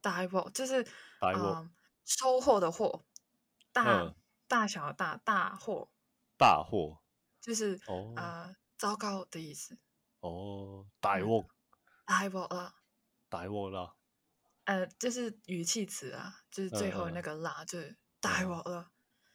[0.00, 0.82] 大祸就是
[1.20, 1.70] 大祸啊
[2.04, 3.04] 收获的获，
[3.72, 4.16] 大、嗯。
[4.48, 5.88] 大小大大祸，
[6.36, 7.00] 大祸
[7.40, 9.78] 就是哦啊、糟糕的意思，
[10.18, 11.46] 哦，大嗯
[12.04, 12.74] 大祸了。
[13.28, 13.94] 大镬啦，
[14.64, 18.42] 呃，就是语气词啊，就是最后那个啦，就是大。
[18.42, 18.90] 嗯我了。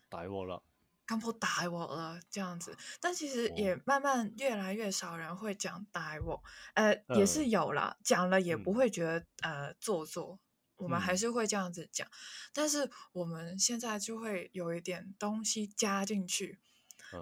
[0.10, 0.62] 大沃啦，
[1.06, 3.76] 刚破打我了这样子，但其实也。
[3.86, 6.42] 慢慢越来越少人会讲打我，
[6.74, 10.40] 呃，也是有啦，讲了也不会觉得呃做作，
[10.78, 12.08] 我们还是会这样子讲，
[12.52, 16.60] 但是我们现在就会有一点东西加进去。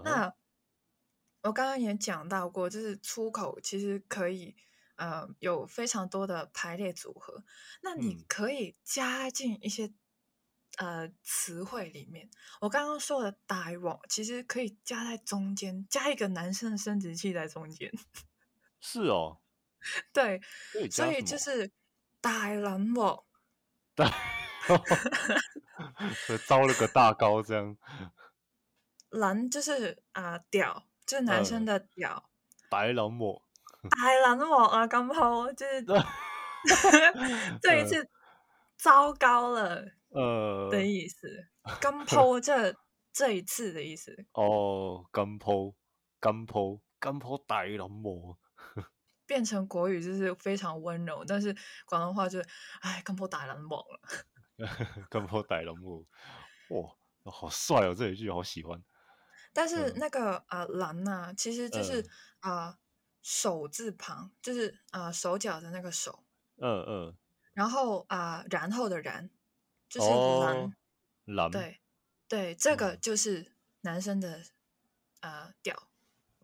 [0.06, 0.34] 那
[1.42, 4.56] 我刚刚也讲到过，就是出口其实可以
[4.96, 7.44] 呃有非常多的排列组合，
[7.82, 9.92] 那你可以加进一些。
[10.78, 12.28] 呃，词汇里面，
[12.60, 17.92] 我刚刚说的“大王”其实可以加在中间，加一个男生的生殖器在中间。
[18.82, 19.40] 是哦，
[20.12, 20.42] 对，
[20.90, 21.72] 所以 就是
[22.20, 23.24] “大人王”。
[23.96, 24.08] 对，
[26.48, 27.78] 招了个大高这样。
[29.12, 32.32] 男就是啊，屌，就是男生的屌。
[32.68, 33.20] 大人王，
[33.92, 35.86] 大人王啊，刚好就是
[37.62, 38.10] 这一次
[38.76, 39.86] 糟糕了。
[40.14, 41.28] 呃的意思，
[41.82, 42.76] 刚抛这
[43.12, 44.26] 这一次的意思。
[44.34, 45.74] 哦，刚抛，
[46.20, 48.38] 刚抛，刚抛大人魔，
[49.26, 52.48] 变成国语就是非常温柔，但是广东话就是
[52.82, 54.68] 哎，刚抛大人魔了，
[55.10, 56.06] 刚抛大人魔，
[56.70, 58.84] 哇，好帅哦，这一句好喜欢。
[59.54, 62.04] 但是那个啊，蓝呐，其实就是
[62.40, 62.78] 啊，
[63.22, 66.24] 手字旁，就是啊，手脚的那个手，
[66.58, 67.18] 嗯嗯，
[67.54, 69.30] 然后啊，然后的然。
[69.94, 70.08] 就是
[71.52, 71.80] 对，
[72.28, 74.42] 对，这个就是男生的
[75.22, 75.88] 呃调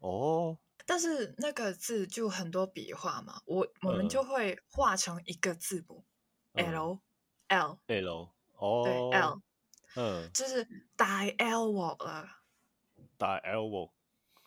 [0.02, 0.60] 哦。
[0.86, 6.06] 但是那个字就很多笔画嘛，我我们就会画成一个字母
[6.54, 7.00] L
[7.48, 9.42] L L 哦，对 L，
[9.96, 12.28] 嗯，就是打 L 我了，
[13.18, 13.94] 打 L 我，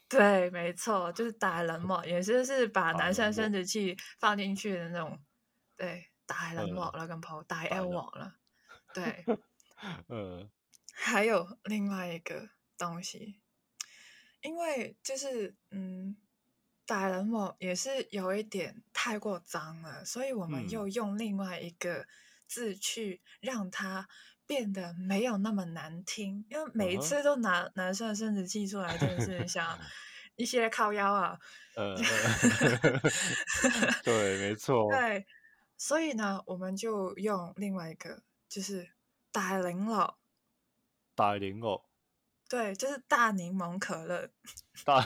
[0.09, 3.53] 对，没错，就是打人嘛，也就是把男生生。
[3.53, 5.19] 殖器放进去的那种，
[5.77, 8.37] 对，打人我了，跟朋友打 L 我了。
[8.95, 9.25] 对，
[10.09, 10.49] 呃，
[10.93, 13.41] 还有另外一个东西，
[14.41, 16.17] 因为就是嗯，
[16.87, 22.07] 打人我也是有一点太过脏了，所以我们又用另外一个
[22.47, 24.09] 字去让它
[24.47, 29.79] 变得没有那么难听，因为每一次都拿男生的生殖器出来，真的是像
[30.37, 31.39] 一些靠腰啊，
[31.77, 31.97] 呃，
[34.03, 35.27] 对，没错，对，
[35.77, 38.23] 所以呢，我们就用另外一个。
[38.53, 38.87] 就是
[39.33, 40.19] 大柠乐，
[41.15, 41.89] 大柠乐，
[42.51, 44.29] 对，就是大柠檬可乐，
[44.85, 45.03] 大，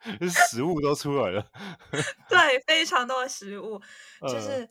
[0.48, 1.52] 食物都出来了，
[2.26, 3.78] 对，非常多的食物，
[4.22, 4.66] 就是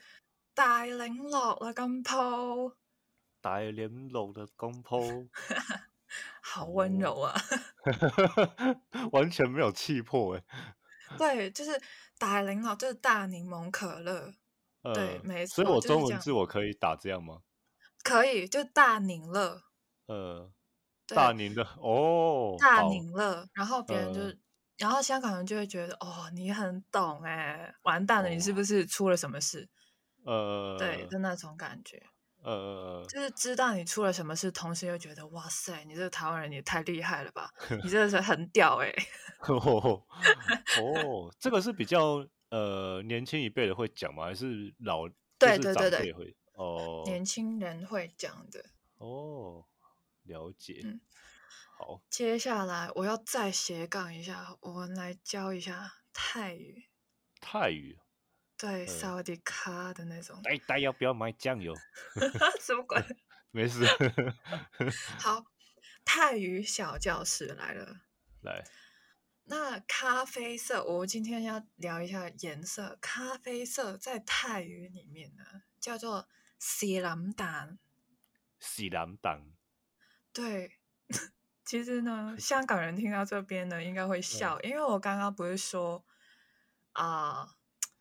[0.55, 2.75] 大柠乐的公婆，
[3.41, 4.99] 大柠乐的公婆，
[6.41, 7.35] 好温柔啊，
[9.11, 10.43] 完全没有气魄哎，
[11.15, 11.79] 对，就是
[12.17, 14.33] 大柠乐，就是大柠檬可乐。
[14.91, 15.55] 对，没错。
[15.55, 17.39] 所以我中文字我可以打这样吗？
[18.03, 19.61] 可以，就大宁乐。
[20.07, 20.51] 呃，
[21.07, 23.47] 大宁的哦，大宁乐。
[23.53, 24.19] 然后别人就，
[24.77, 29.69] 然后香港人就会觉得，哦，你很懂哎，完蛋了，你是不是出了什么事？
[30.25, 32.03] 呃，对就那种感觉。
[32.43, 37.49] 呃，就是知道你出了什么事，同时又觉得，哇塞，你这个台湾人也太厉害了吧？
[37.81, 38.93] 你真的是很屌哎。
[39.47, 40.03] 哦，
[41.39, 42.27] 这个是比较。
[42.53, 44.25] 呃，年轻一辈的会讲吗？
[44.25, 47.01] 还是老对对对对会哦？
[47.03, 48.63] 年轻人会讲的
[48.99, 49.65] 哦，
[50.25, 50.81] 了解。
[50.83, 51.01] 嗯，
[51.79, 56.85] 好，接下来我要再斜杠一下，我们来教一下泰语。
[57.41, 57.97] 泰语？
[58.55, 60.39] 对，萨瓦迪卡的那种。
[60.43, 61.73] 哎，大家不要买酱油。
[62.61, 63.03] 什么鬼？
[63.49, 63.83] 没事。
[65.17, 65.43] 好，
[66.05, 68.01] 泰语小教室来了。
[68.41, 68.63] 来。
[69.45, 72.97] 那咖啡色，我今天要聊一下颜色。
[73.01, 75.43] 咖啡色在泰语里面呢，
[75.79, 76.27] 叫做
[76.57, 77.77] 西蓝蛋。
[78.59, 79.51] 西蓝蛋。
[80.31, 80.79] 对，
[81.65, 86.05] 其实呢， 香港人听到这边呢，应该会笑，因为我刚刚不是说
[86.93, 87.57] 啊，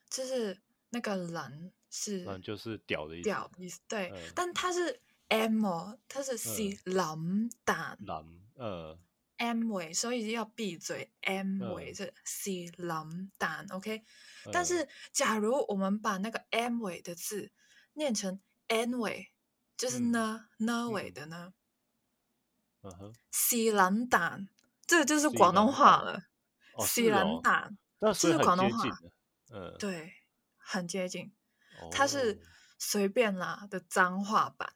[0.08, 3.80] 就是那个蓝是，嗯，就是屌的意思，屌意思。
[3.88, 5.66] 对，但它是 M，
[6.08, 7.98] 它是西蓝蛋。
[8.06, 8.24] 蓝，
[8.54, 8.96] 呃。
[9.42, 11.12] M 尾，所以要闭嘴。
[11.22, 14.04] M 尾是 C 蓝蛋，OK。
[14.52, 17.50] 但是，假如我们把那个 M 尾的字
[17.94, 19.32] 念成 N 尾，
[19.76, 21.54] 就是呢呢尾的呢。
[22.82, 23.12] 嗯哼。
[23.32, 24.48] C 蓝蛋，
[24.86, 26.22] 这个就是广东话了。
[26.86, 28.88] C 蓝蛋，这是广东话。
[29.50, 30.12] 嗯，对，
[30.56, 31.34] 很接近。
[31.90, 32.40] 它是
[32.78, 34.72] 随便啦的脏话版。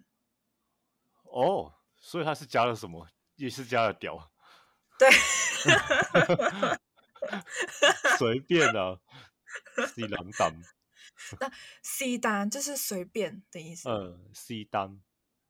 [1.22, 3.08] 哦，所以它是加了什么？
[3.36, 4.32] 也是加了屌。
[4.98, 5.08] 对，
[8.18, 8.98] 随便啊，
[9.94, 10.62] 西兰丹。
[11.40, 11.50] 那
[11.82, 13.88] 西单就是随便的意思。
[13.88, 15.00] 嗯，西单。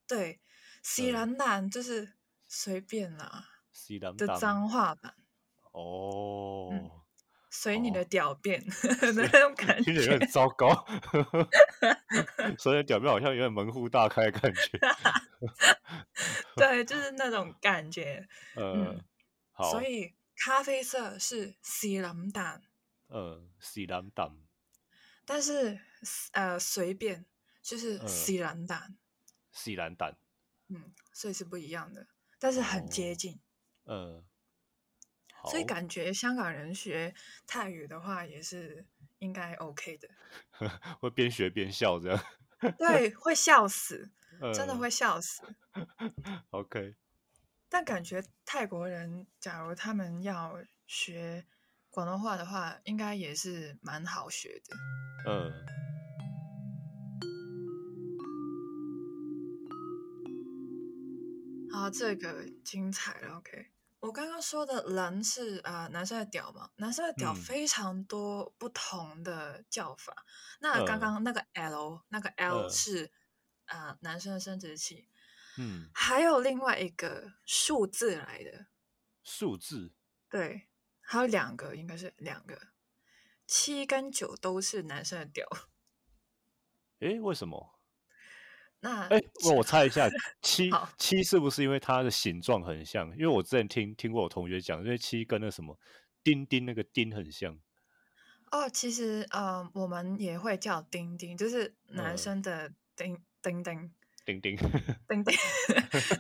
[0.07, 0.41] 对，
[0.83, 2.15] 西兰丹就是
[2.47, 5.15] 随便啦西兰的蛋脏话版，
[5.73, 7.03] 哦，
[7.51, 10.19] 随你的哦屌变 的那种感觉听起来有觉。
[10.19, 10.87] 点糟糕，
[12.59, 14.79] 所以表面好像有点门户大开的感觉。
[16.57, 18.27] 对，就是那种感觉。
[18.55, 19.05] 呃嗯，
[19.57, 22.63] 好，所以咖啡色是西兰蛋，
[23.07, 24.37] 呃，西兰蛋，
[25.25, 25.81] 但是
[26.33, 27.25] 呃随便
[27.63, 28.99] 就是嗯西兰蛋，
[29.51, 30.19] 西兰蛋，
[30.69, 32.07] 嗯，所以是不一样的，
[32.39, 33.41] 但是很接哦近。
[33.85, 34.25] 呃，
[35.49, 37.15] 所以感觉香港人学
[37.47, 38.87] 泰语的话也是
[39.21, 40.09] 应该 OK 的。
[41.01, 42.25] 会边学边笑这样。
[42.77, 44.11] 对，会笑死，
[44.55, 45.43] 真的呃会笑死。
[46.51, 46.95] OK，
[47.69, 51.47] 但感觉泰国人，假如他们要学
[51.91, 54.77] 广东话的话，应该也是蛮好学的。
[55.27, 55.53] 嗯，
[61.71, 63.37] 好，这个精彩了。
[63.37, 70.15] OK，我刚刚说的人是啊、呃男生的屌嘛，男生的屌嗯非常多不同的叫法。
[70.61, 73.11] 那刚嗯刚那个 L，那个 L 嗯是
[73.65, 75.09] 啊、呃男生的生殖器，
[75.59, 78.67] 嗯，还有另外一个数字来的，
[79.23, 79.93] 数字，
[80.29, 80.69] 对，
[81.01, 82.69] 还有两个，应该是两个，
[83.47, 85.47] 七跟九都是男生的屌。
[87.01, 87.79] 诶，为什么？
[88.81, 90.09] 那哎，我我猜一下，
[90.43, 93.09] 七 七是不是因为它的形状很像？
[93.17, 95.79] 因为我之前听听过我同学讲，因为七跟那什么
[96.23, 97.59] 钉钉那个钉很像。
[98.51, 103.95] 哦，其实呃，我们也会叫钉钉，就是男嗯生的丁丁丁钉钉，
[104.27, 104.57] 丁丁，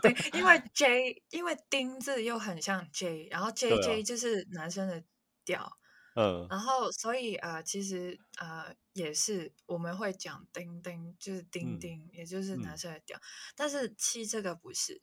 [0.01, 5.03] 对，因为 J，因为丁字又很像 J，然后 J 对啊 J 就是男生的
[5.45, 5.77] 调，
[6.14, 6.47] 嗯。
[6.49, 12.79] 然后所以呃，其实呃也是我们会讲丁丁，就是丁嗯丁，也就是男嗯。
[12.79, 13.21] 生的调，
[13.57, 15.03] 但是七这个不是，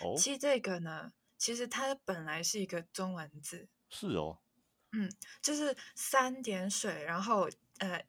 [0.00, 4.40] 哦，七这个呢，其实它本来是一个中文字，是哦，
[4.92, 5.08] 嗯
[5.40, 8.04] 就是三点水，然后呃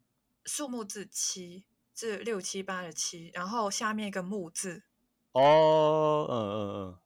[0.45, 1.63] 数目字七，
[2.01, 4.83] 是六七八的七，然后下面一个木字，
[5.33, 6.99] 哦，嗯嗯嗯，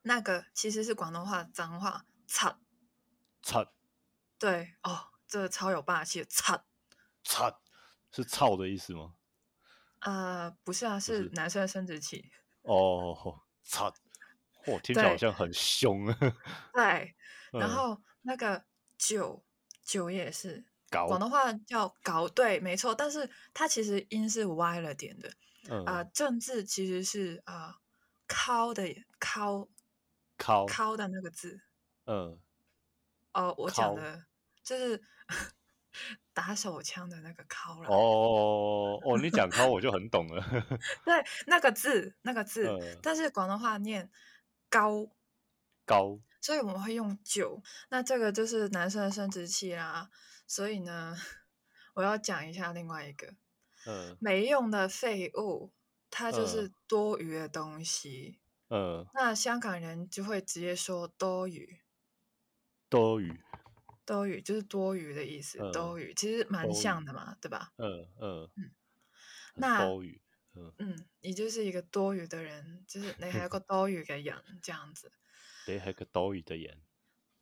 [0.00, 2.58] 那个其实是广东话脏话，擦
[3.42, 3.70] 擦
[4.38, 6.64] 对哦，这个超有霸气的操，
[7.22, 7.60] 操
[8.10, 9.16] 是操的意思吗？
[10.00, 12.30] 呃，不是啊，是是男生的生殖器，
[12.62, 13.92] 哦，擦，
[14.66, 16.18] 我听起来好像很凶啊。
[16.72, 17.14] 对，
[17.52, 18.64] 然嗯后那个
[18.96, 19.44] 九
[19.82, 20.64] 九也是。
[20.90, 25.30] 搞广东话叫搞对，没错，但是它其实音是歪了点的。
[25.70, 27.76] 嗯啊、正字其实是啊
[28.26, 29.68] “敲”的“敲”
[30.38, 31.60] 敲敲的那个字。
[32.06, 32.38] 嗯
[33.34, 34.24] 哦，我讲的
[34.62, 35.02] 就是
[36.32, 37.88] 打手枪的那个敲了。
[37.90, 40.42] 哦哦，你讲敲我就很懂了。
[41.04, 44.10] 对，那个字，那个字，嗯但是广东话念
[44.70, 45.06] 高，
[45.84, 47.62] 高所以我们会用九。
[47.90, 50.10] 那这个就是男生的生殖器啦。
[50.46, 51.16] 所以呢，
[51.94, 53.34] 我要讲一下另外一个
[53.86, 55.72] 嗯没用的废物，
[56.10, 58.38] 它就嗯是多余的东西。
[58.70, 61.80] 嗯那香港人就会直接说多余，
[62.88, 63.40] 多余
[64.04, 67.72] 多余就是多余的意思，嗯多余其实蛮像的嘛，对吧？
[67.76, 68.70] 嗯嗯嗯
[69.54, 70.20] 那多余
[70.54, 75.12] 嗯嗯，你就是一个多余的人，就是你还有 个多余嘅人這樣子，
[75.74, 76.80] 你係個多餘的人。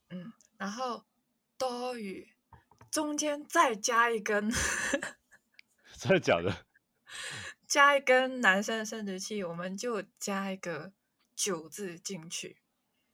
[0.08, 1.04] 嗯，然后
[1.58, 2.32] 多餘
[2.90, 4.50] 中间再加一根
[5.98, 6.66] 真的假的？
[7.66, 10.92] 加一根男生的生殖器，我们就加一个
[11.34, 12.58] 九字进去，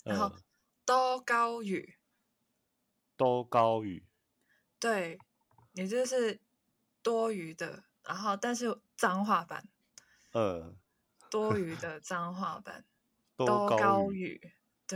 [0.04, 0.42] 然後嗯
[0.84, 1.96] 多高餘，
[3.16, 4.04] 多高餘
[4.78, 5.18] 對，
[5.72, 6.40] 你就是
[7.02, 9.68] 多余的，然后但是脏话版，
[10.32, 10.76] 嗯
[11.30, 12.84] 多余的脏话版，
[13.36, 14.12] 多多高高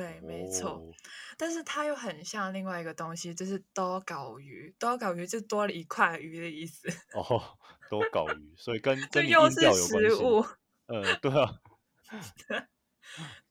[0.01, 0.67] 餘餘，對，沒錯。
[0.69, 0.93] 哦
[1.39, 7.43] 但是它又很像另外一个东西，就是多搞鱼，多搞鱼就多了一块鱼的意思，哦，
[7.91, 9.73] 多搞鱼，所以跟 就跟又是。
[9.75, 10.43] 食物。
[10.87, 11.61] 嗯，对啊，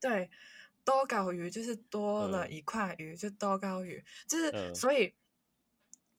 [0.02, 0.32] 对，
[0.84, 5.14] 多搞鱼就是多了嗯一块鱼，就多高鱼，就是、嗯所以，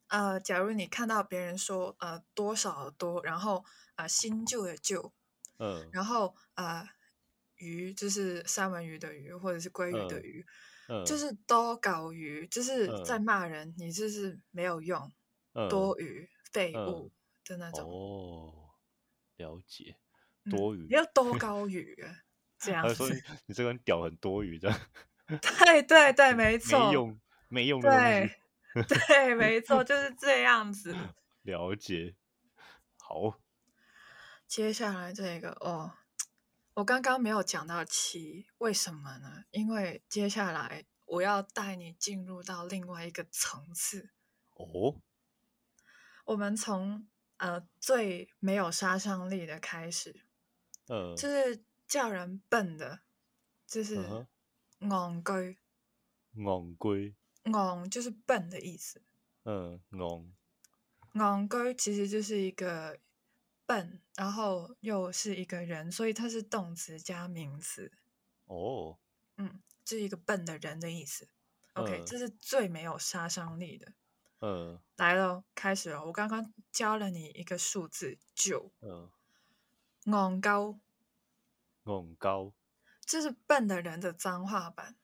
[0.09, 3.65] 呃，假如你看到别人说呃多少的多，然后
[3.97, 5.13] 呃新旧的旧，
[5.59, 6.89] 嗯然后呃
[7.57, 10.47] 鱼就是三文鱼的鱼或者是鲑鱼的嗯鱼，
[10.89, 15.01] 嗯，就是多搞鱼，就是在嗯骂人，你就是没有用。
[15.59, 17.11] 嗯多余废嗯物
[17.45, 18.53] 的那种，哦，
[19.37, 19.97] 了解，
[20.45, 20.89] 嗯多余你。
[20.89, 22.15] 要多 高余啊，
[22.59, 23.15] 这样他说子。
[23.15, 24.71] 你 你这个人屌很多余的，
[25.41, 28.83] 对对对，没错，没用没用对西。
[29.09, 30.95] 对，没错，就是这样子。
[31.41, 32.15] 了解，
[32.99, 33.41] 好，
[34.47, 35.91] 接下来这个哦，
[36.77, 39.45] 我刚刚没有讲到七，为什么呢？
[39.51, 44.11] 因为接下来我要带你进入到另外一个层次。
[44.53, 45.01] 哦，
[46.27, 47.09] 我们从
[47.39, 50.27] 呃最没有杀伤力的开始，
[50.89, 53.01] 嗯就是叫人笨的，
[53.67, 54.27] 就是嗯
[54.81, 55.59] 哼戇居，
[56.35, 57.15] 戆居，
[57.45, 59.01] 戆就是笨的意思。
[59.45, 60.27] 嗯戆。
[61.15, 62.99] 戆居其实就是一个
[63.67, 67.93] 笨，然后又是一个人，所以它是动词加名词。
[68.47, 68.99] 哦，
[69.37, 71.29] 嗯，是一个笨的人的意思。
[71.75, 73.93] OK，、嗯这是最没有杀伤力的。
[74.41, 76.05] 嗯来了，开始了。
[76.07, 79.11] 我刚刚教了你一个数字九，嗯，
[80.05, 80.79] 戇鳩，
[81.85, 82.53] 戇鳩，
[83.05, 84.97] 这是笨的人的脏话版。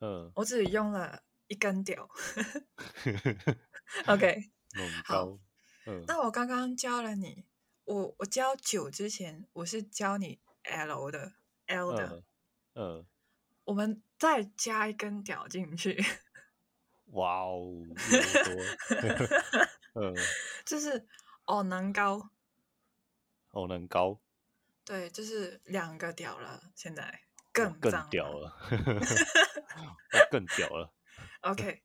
[0.00, 2.08] 嗯，我只用了一根屌。
[4.06, 5.38] OK， 戇好
[6.06, 7.44] 那我刚刚教了你，
[7.84, 11.32] 我我教九之前，我是教你 L 的
[11.66, 12.22] L 的，
[12.74, 13.06] 嗯嗯，
[13.64, 16.02] 我们再加一根屌进去，
[17.12, 17.82] 哇哦，
[20.64, 21.06] 就是
[21.44, 22.30] 哦能高，
[23.50, 24.20] 哦，能高，
[24.84, 27.20] 对，就是两个屌了，现在
[27.52, 28.56] 更更屌了。
[30.30, 30.92] 更屌了
[31.42, 31.82] ，OK，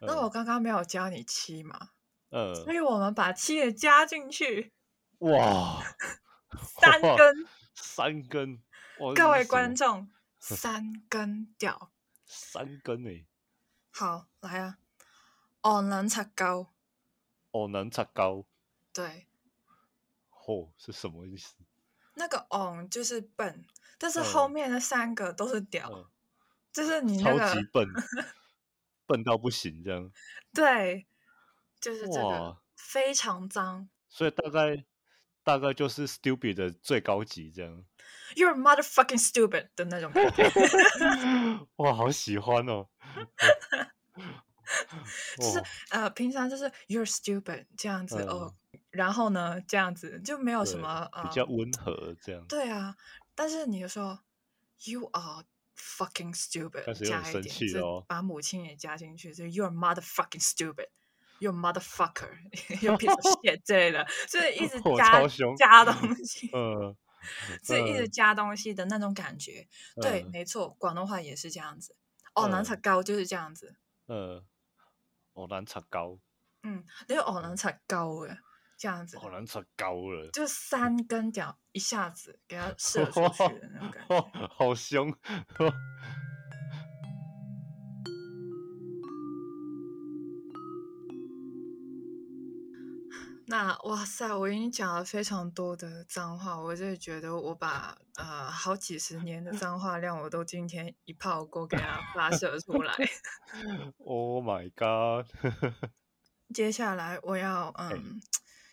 [0.00, 0.22] 那嗯。
[0.22, 1.90] 我刚刚没有教你七嘛，
[2.30, 4.72] 所嗯，以我们把七也加进去，
[5.20, 5.82] 哇，
[6.80, 7.48] 三根。
[7.74, 8.60] 三根，
[9.16, 11.90] 各位观众， 三根屌。
[12.26, 13.26] 三根诶，
[13.90, 14.78] 好，来啊！
[15.62, 16.72] 昂能擦高，
[17.50, 18.44] 哦，能擦高，
[18.92, 19.26] 对，
[20.46, 21.54] 哦，是什么意思？
[22.14, 23.64] 那个昂就是笨，
[23.98, 26.06] 但是后嗯面的三个都是屌，嗯
[26.72, 27.88] 就是你那个超级 笨，
[29.06, 30.10] 笨到不行这样。
[30.54, 31.06] 对，
[31.80, 33.88] 就是这个非常脏。
[34.08, 34.84] 所以大概
[35.42, 37.84] 大概就是 stupid 的最高级这样。
[38.34, 40.44] You're motherfucking stupid 的那种感觉，
[41.76, 42.88] 哇，好喜欢哦！
[45.36, 48.54] 就是哇呃，平常就是 You're stupid 这样子、哦，
[48.90, 52.46] 然后呢这样子就没有什么呃比较温和这样。
[52.46, 52.96] 对啊，
[53.34, 54.20] 但是你就说
[54.84, 55.44] you are
[55.76, 60.40] fucking stupid，加一点，就气哦把母亲也加进去，就 you're motherfucking
[61.40, 65.26] stupid，you're motherfucker，you're piece of shit 之类的，就是一直加
[65.56, 66.96] 加东西，嗯，
[67.62, 69.66] 是一直嗯加东西的那种感觉。
[70.00, 71.96] 对，嗯没错，广东话也是这样子。
[72.34, 73.76] 哦，南嗯茶高就是这样子。
[74.08, 74.44] 嗯，
[75.32, 76.18] 哦，难擦高，
[76.62, 78.38] 嗯，那个哦，南茶高诶，
[78.78, 84.16] 这样子，哦，难擦高了，就三根脚一下子给它 射出去的那种感觉。
[84.16, 85.12] 哦，好凶。
[93.50, 102.94] 那哇塞，我已经讲了非常多的脏话，我就觉得我把呃好几十 年的脏话量，我都今天一炮过给它发 射出来。
[104.04, 105.26] Oh my god！
[106.54, 108.20] 接下来我要嗯，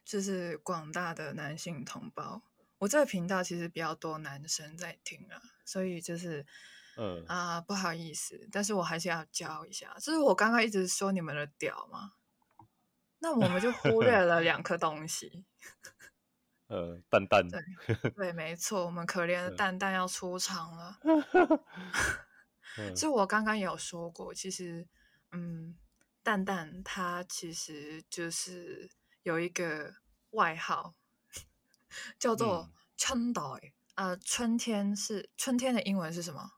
[0.05, 2.43] 就是广大的男性同胞，
[2.77, 6.45] 我这个频道其实比较多男生在听啊，所以就是
[6.97, 12.11] 嗯，啊、不好意思，但是我还是要教一下，就是我刚刚一直说你们的屌嘛，
[13.19, 15.45] 那我们就忽略了两颗东西。
[16.67, 17.61] 呃，蛋蛋，对
[18.11, 20.99] 对，没错，我们可怜的嗯蛋蛋要出场了。
[22.77, 24.87] 嗯就我刚刚有说过，其实，
[25.31, 25.77] 嗯，
[26.21, 28.91] 蛋蛋它其实就是
[29.23, 29.95] 有一个
[30.31, 30.93] 外号，
[32.19, 33.41] 叫做嗯春代。
[33.95, 36.51] 呃，春天是春天的英文是什么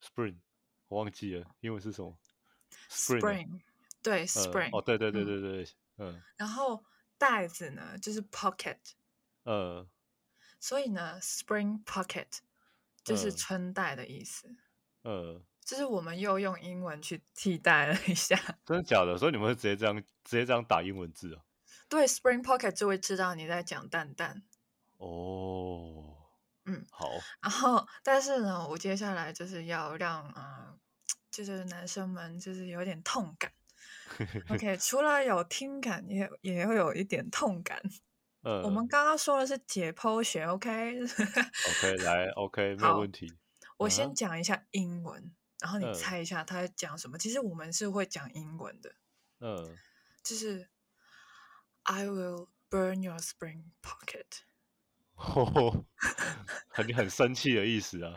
[0.00, 0.38] Spring，
[0.86, 2.16] 我忘记了，英文是什么
[2.88, 3.62] ？Spring，
[4.00, 4.78] 对嗯，Spring。
[4.78, 5.68] 哦，对对对嗯对对，
[5.98, 6.84] 嗯然后
[7.18, 8.78] 袋子呢就是 pocket，
[9.44, 9.88] 嗯
[10.60, 12.38] 所以呢，Spring pocket
[13.04, 14.56] 就是嗯春袋的意思。
[15.04, 18.36] 嗯，就是我们又用英文去替代了一下，
[18.66, 19.16] 真的假的？
[19.16, 21.42] 所以你们会直接这样直接这样打英文字啊？
[21.88, 24.42] 对，Spring Pocket 就会知道你在讲蛋蛋。
[24.98, 26.16] 哦，
[26.64, 27.08] 嗯，好，
[27.40, 30.78] 然后，但是呢，我接下来就是要让呃，
[31.30, 33.52] 就是男生们就是有点痛感。
[34.48, 37.80] OK， 除了有听感，也也会有一点痛感。
[38.42, 43.32] 嗯，我们刚刚说的是解剖学，OK？OK 来 OK 没有好问题。
[43.76, 47.18] 我先讲一下英文，然后你嗯猜一下他在讲什么。
[47.18, 48.94] 其实我们是会讲英文的，
[49.40, 49.76] 嗯，
[50.22, 50.68] 就是
[51.82, 54.42] I will burn your spring pocket。
[55.16, 55.84] 哦，
[56.70, 58.12] 很很生气的意思啊。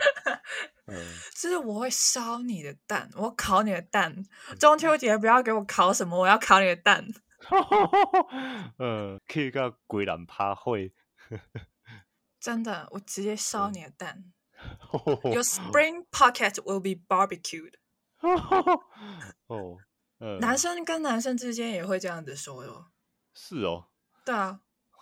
[0.88, 0.96] 嗯，
[1.36, 4.26] 就是我会烧你的蛋，我烤你的蛋。
[4.60, 7.06] 中秋节不要给我烤什么，我要烤你的蛋。
[8.80, 10.94] 嗯， 去到鬼人趴会，
[12.40, 14.32] 真的，我直接烧你的蛋。
[15.24, 17.74] Your spring pocket will be barbecued。
[19.48, 19.78] 哦，
[20.20, 22.92] 呃，男生跟男生之间也会这样子说哟。
[23.34, 23.88] 是哦，
[24.24, 24.62] 对啊，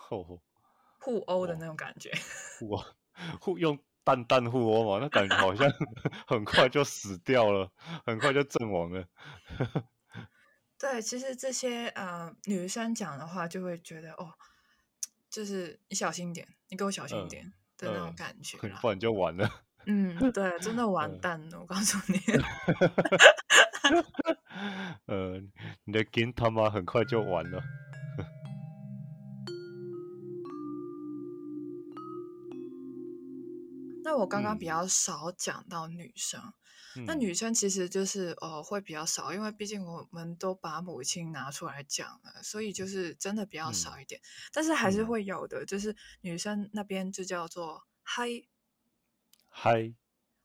[0.10, 0.42] 哦，
[1.00, 2.12] 互殴的那种感觉。
[2.60, 2.86] 互殴，
[3.42, 5.70] 互用蛋蛋互殴嘛，那感觉好像
[6.28, 7.72] 很快就死掉了，
[8.06, 9.06] 很快就阵亡了。
[10.80, 14.34] 对，其实这些呃女生讲的话，就会觉得哦，
[15.30, 18.80] 就是你小心点，你给我小心点的那种感觉啦。
[18.82, 19.50] 不然就完了。
[19.88, 22.20] 嗯，对，真的完嗯蛋了，我告诉你。
[25.08, 25.42] 呃，
[25.86, 27.62] 你的 game 他妈很快就完了。
[34.10, 36.42] 那我刚刚嗯比较少讲到女生，
[37.06, 44.20] 那嗯女生其实就是呃会比较少，因为毕竟我们都把母亲拿出来讲了，所以就是真的比较嗯少一点。
[44.52, 48.28] 但是还是嗯会有的，就是女生那边就叫做嗨
[49.48, 49.94] 嗨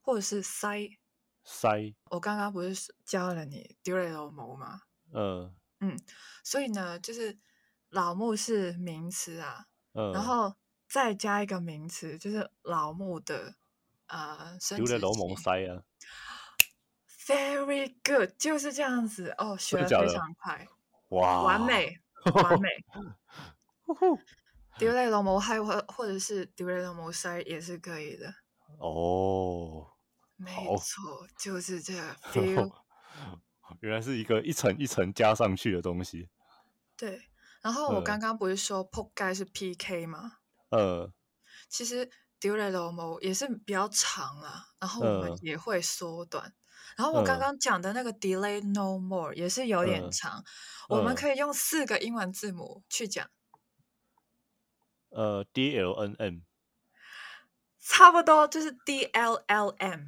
[0.03, 0.99] 或者是塞。
[1.43, 4.83] 塞，我刚刚不是教了你丢雷楼毛吗？
[5.11, 5.51] 呃
[6.43, 7.39] 所以呢，就是
[7.89, 10.55] 老木是名词啊，呃，然后
[10.95, 13.57] 再加一个名词，就是老木的
[14.07, 15.37] 呃生殖丢了。
[15.37, 15.83] 塞啊
[17.27, 20.69] ，Very good，就是这样子哦，学的非常快，
[21.09, 21.99] 哇，完，美，
[22.33, 22.69] 完美。
[24.79, 28.33] 丢雷龙毛还或或者是丢雷龙毛塞也是可以的，
[28.79, 29.89] 哦，
[30.37, 32.71] 没好错，就是这个 feel。
[33.83, 36.29] 原来是一个一层一层加上去的东西。
[36.97, 37.21] 对，
[37.63, 40.39] 然后我嗯刚刚不是说扑盖是 PK 吗？
[40.71, 41.13] 呃，
[41.69, 42.11] 其实
[42.41, 45.39] 丢雷龙毛也是比较长啦，然后我们嗯。
[45.43, 46.55] 也会缩短。
[46.97, 47.41] 然后我刚嗯。
[47.41, 50.45] 刚讲的那个 delay no more 也是有点嗯长，
[50.89, 51.17] 我们嗯。
[51.17, 53.29] 可以用四个英文字母去讲，
[55.11, 56.41] 呃，D L N M，
[57.81, 60.01] 差不多就是 D L L M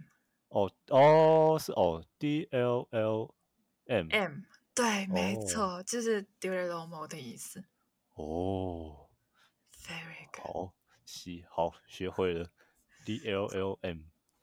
[0.48, 3.34] 哦哦是哦，D L L
[3.86, 4.42] M，M，
[4.74, 5.46] 对，没哦。
[5.46, 7.64] 错，就是丢雷龙毛的意思。
[8.14, 9.05] 哦，
[9.86, 10.74] Very good，好，
[11.04, 12.48] 西好学会了
[13.04, 13.98] ，D L L M，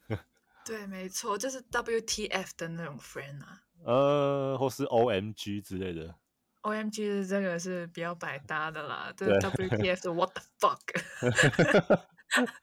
[0.66, 3.62] 对，没错，就是 W T F 的那种 friend 啊。
[3.84, 6.16] 呃，或是 O M G 之类的。
[6.62, 10.80] O M G 是这个是比较百搭的啦，这对 W T F 的 What the fuck，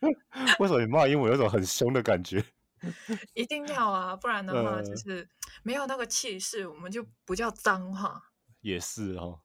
[0.59, 2.43] 为什么你骂英文有种很凶的感觉？
[3.35, 5.29] 一定要啊，不然的话就呃是
[5.63, 9.43] 没有那个气势，我们就不叫脏话，也是哦，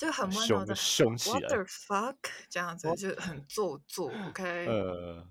[0.00, 1.64] 就很温柔的凶起 What the。
[1.64, 2.16] fuck
[2.48, 4.66] 这样子就很做作，OK？
[4.66, 5.28] 呃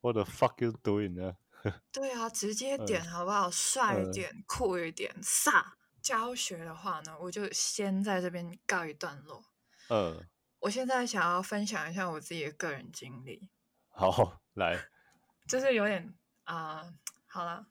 [0.00, 1.36] ，What the fuck you doing 呢？
[1.92, 3.50] 对啊，直接嗯点好不好？
[3.50, 5.62] 帅一嗯点，酷一点，飒。
[6.00, 9.44] 教学的话呢，我就先在这边告一段落。
[9.90, 10.26] 嗯，
[10.60, 13.50] 我现在想要分享一下我自己的个人经历，
[13.90, 14.88] 好，来，
[15.46, 16.94] 就是有点啊、
[17.26, 17.66] 好了，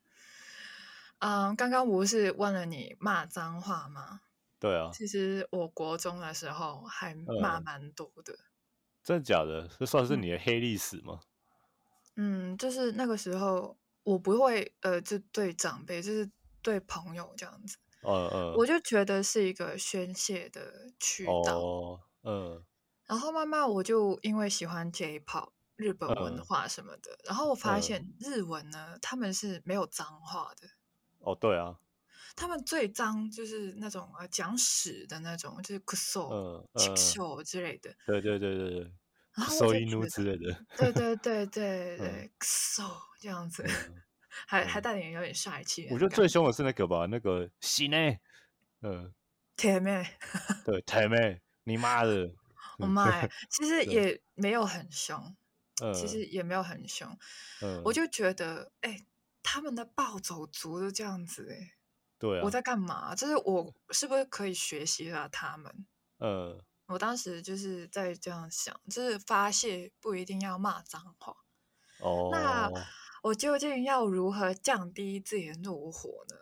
[1.18, 4.22] 嗯、刚刚不是问了你骂脏话吗？
[4.62, 7.66] 对啊，其实我国中的时候还骂嗯。
[7.66, 8.38] 蛮多的，
[9.06, 9.68] 真的假的？
[9.80, 10.18] 这算是嗯。
[10.18, 11.22] 你的黑历史吗？
[12.18, 16.30] 嗯，就是那个时候我不会呃，就对长辈，就是
[16.62, 21.66] 对朋友这样子，嗯嗯，我就觉得是一个宣泄的渠道。
[21.66, 22.66] 哦，嗯。
[23.08, 26.46] 然后慢慢我就因为喜欢 J-pop 日本文嗯。
[26.46, 27.82] 化什么的，然后我发嗯。
[27.82, 30.70] 现日文呢，他们是没有脏话的，
[31.22, 31.80] 哦，对啊，
[32.36, 37.96] 他们最脏就是那种呃讲屎的那种，就是 c h 嗯 show 之类的。
[38.06, 38.94] 对对对对对，
[39.58, 44.02] 收一怒就觉得之类的，对对对 对嗯对 kuso 这样子，嗯
[44.48, 46.00] 还还嗯带点有点帅气的我。
[46.00, 48.20] 觉得最凶的是那个吧，那个西内，
[48.82, 49.14] 嗯，
[49.56, 50.06] 甜妹，
[50.66, 52.32] 对，铁妹，你妈的，
[52.78, 53.94] 我妈呀，其实对。
[53.94, 55.36] 也没有很凶，
[55.84, 57.18] 嗯，其实也没有很凶，
[57.62, 57.92] 嗯，我。
[57.92, 59.06] 就觉得，哎、
[59.44, 61.74] 他们的暴走族都这样子、哎、
[62.20, 63.16] 对啊，我在干嘛？
[63.16, 65.88] 就是我是不是可以学习了他们？
[66.18, 71.36] 呃我当时就是在这样想，就是发泄不一定要骂脏话。
[72.00, 72.74] 哦那哦，
[73.24, 76.36] 我究竟要如何降低自己的怒火呢？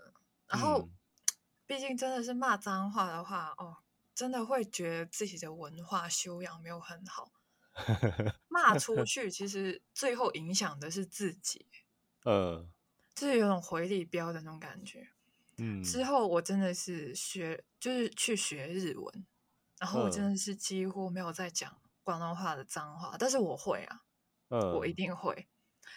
[0.47, 0.89] 然后嗯，
[1.67, 3.77] 毕竟真的是骂脏话的话，哦，
[4.15, 7.31] 真的会觉得自己的文化修养没有很好。
[8.47, 11.67] 骂出去，其实最后影响的是自己，
[12.23, 12.65] 呃
[13.13, 15.09] 就是有种回力镖的那种感觉。
[15.59, 19.27] 嗯，之后我真的是学，就是去学日文，
[19.79, 20.31] 然后我真嗯。
[20.31, 24.01] 的是几乎没有在讲广东话的脏话，但是我会啊，
[24.69, 24.95] 我一嗯。
[24.95, 25.47] 定会。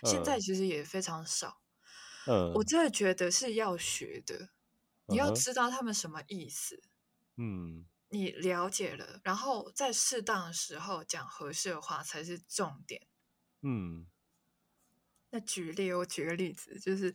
[0.04, 0.40] 现在嗯。
[0.40, 1.62] 其实也非常少，
[2.26, 4.50] 嗯，我真的觉得是要学的，
[5.08, 6.82] 你要知道他们什么意思，
[7.38, 7.90] 嗯。
[8.12, 13.06] 你了解了，然后在适当的时候讲合适的话才是重点。
[13.62, 14.06] 嗯，
[15.32, 17.14] 那举例，我举个例子，就是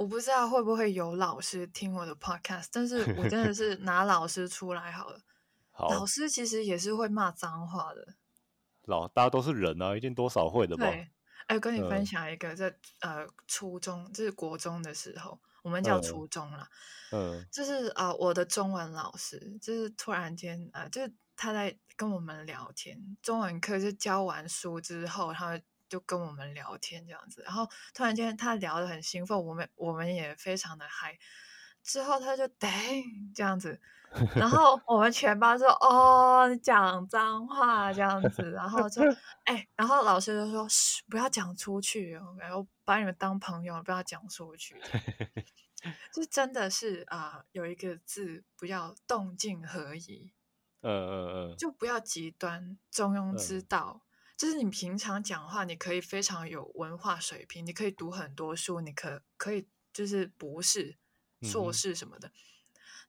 [0.00, 5.20] 我不知道会不会有老师听我的 podcast，但是我真的是 拿老师出来好了。
[5.78, 8.14] 老，师其实也是会骂脏话的。
[8.86, 10.86] 老大家都是人啊，一定多少会的吧？
[10.86, 11.10] 对，
[11.48, 16.66] 哎，跟你分嗯享一个，在呃初中，就是国中的时候，我们叫嗯初中啦。
[17.12, 25.60] 嗯就是呃，我的中文老师，就是突然间呃，就是他在跟我们聊天，中文课就教完书之后，他
[25.90, 31.18] 就跟我们聊天这样子，然后突然间他聊得很兴奋，我们我们也非常的嗨，
[31.82, 32.70] 之后他就噔
[33.34, 33.78] 这样子，
[34.36, 39.02] 然后我们全班说哦，你讲脏话这样子，然后就
[39.44, 44.80] 哎，然后老师就说嘘，不要讲出去哦，然后把你们当朋友，不要讲出去。
[46.14, 50.30] 就真的是啊、有一个字不要动静合一，
[50.82, 54.02] 嗯嗯嗯，就不要极端，中庸之嗯道。
[54.40, 60.96] 就是你平常讲话，你可以非常有文化水平，你可以读很多书，你可可以就是博士、
[61.42, 62.32] 硕士什么的，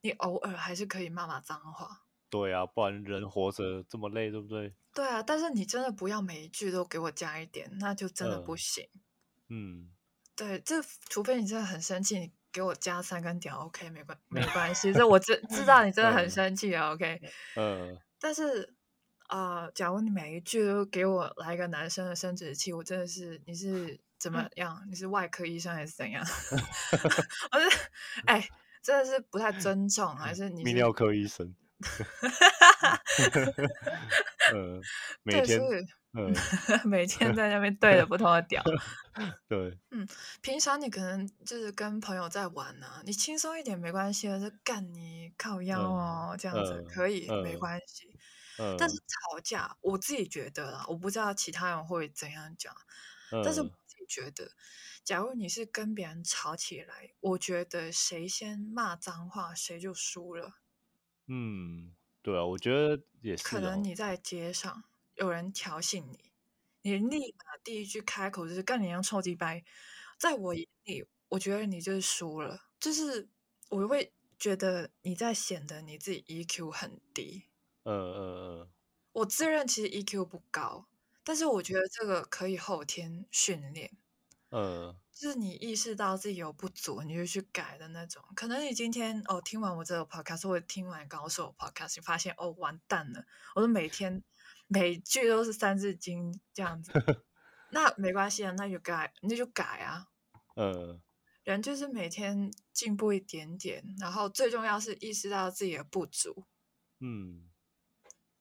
[0.02, 2.02] 你偶尔还是可以骂骂脏话。
[2.28, 4.74] 对啊，不然人活着这么累，对不对？
[4.92, 8.88] 对啊，但是你真的不要每一句都给我加一点，那就真的不嗯行。
[9.48, 9.90] 嗯，
[10.36, 14.92] 对，这除非你真的很生气，你给我加三根屌，OK，没关没关系。
[14.92, 17.22] 这我知知道你真的很嗯生气啊，OK。
[17.56, 18.76] 嗯，但是
[19.32, 24.84] 啊、呃假如你每一句都给我来一个男生的生殖器，我真的是你是怎么样？
[24.90, 26.22] 你是外科医生还是怎样？
[27.50, 27.90] 我是
[28.26, 28.46] 哎，
[28.82, 31.54] 真的是不太尊重，还是你泌尿科医生。
[34.52, 34.80] 嗯，
[35.24, 35.60] 每对，天
[36.14, 36.34] 嗯，
[36.84, 38.62] 每天在那边对着不同的屌。
[39.48, 40.06] 对，嗯
[40.42, 48.11] 平常你可能就是跟朋友在玩啊，你轻松一点没关系啊，就干你靠腰嗯哦，这样子嗯可以没嗯关系。
[48.58, 52.74] 嗯，但是吵架，我自己觉得啦，我不知道其他人会怎样讲，
[53.44, 54.52] 但是我嗯自己觉得，
[55.04, 60.58] 假如你是跟别人吵起来，我觉得谁先骂脏话，谁就输了。
[61.28, 64.84] 嗯，对啊，我觉得也是可哦能你在街上
[65.14, 66.32] 有人挑衅你，
[66.82, 69.64] 你立马第一句开口就是干你娘臭鸡掰，
[70.18, 73.30] 在我眼里，我觉得你就是输了，就是
[73.70, 77.44] 我会觉得你在显得你自己 EQ 很低。
[77.84, 78.68] 嗯嗯
[79.12, 80.86] 我自认其实 EQ 不高，
[81.24, 83.90] 但是我觉得这个可以后天训练。
[84.50, 88.22] 嗯就是你意识到自己有不足，你就去改的那种。
[88.34, 93.24] 可能你今天哦听完我这个 podcast，或者听完高手 podcast，你发现哦完蛋了，
[93.54, 94.22] 我都每天
[94.68, 96.92] 每句都是三字经这样子，
[97.70, 100.08] 那没关系啊，那就改，那就改啊。
[100.56, 101.00] 嗯
[101.44, 106.44] 人就是每天进步一点点，然后最重要是意识到自己的不足。
[107.00, 107.48] 嗯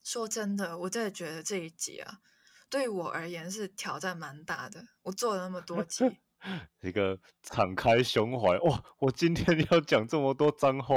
[0.03, 2.19] 说真的，我真的觉得这一集啊，
[2.69, 4.85] 对于我而言是挑战蛮大的。
[5.03, 6.19] 我做了那么多集，嗯，
[6.81, 8.83] 一个敞开胸怀哇！
[8.99, 10.95] 我今天要讲这么多脏话，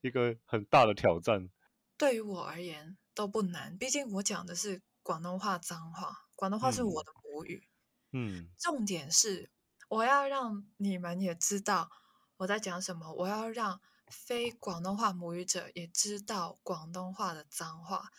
[0.00, 1.50] 一个很大的挑战。
[1.98, 7.68] 对于我而言都不难，毕竟我讲的是广东话脏话，广东话是我嗯的母语。
[8.12, 9.50] 嗯重点是
[9.88, 11.90] 我要让你们也知道
[12.38, 18.10] 我在讲什么，我要让非广东话母语者也知道广东话的脏话，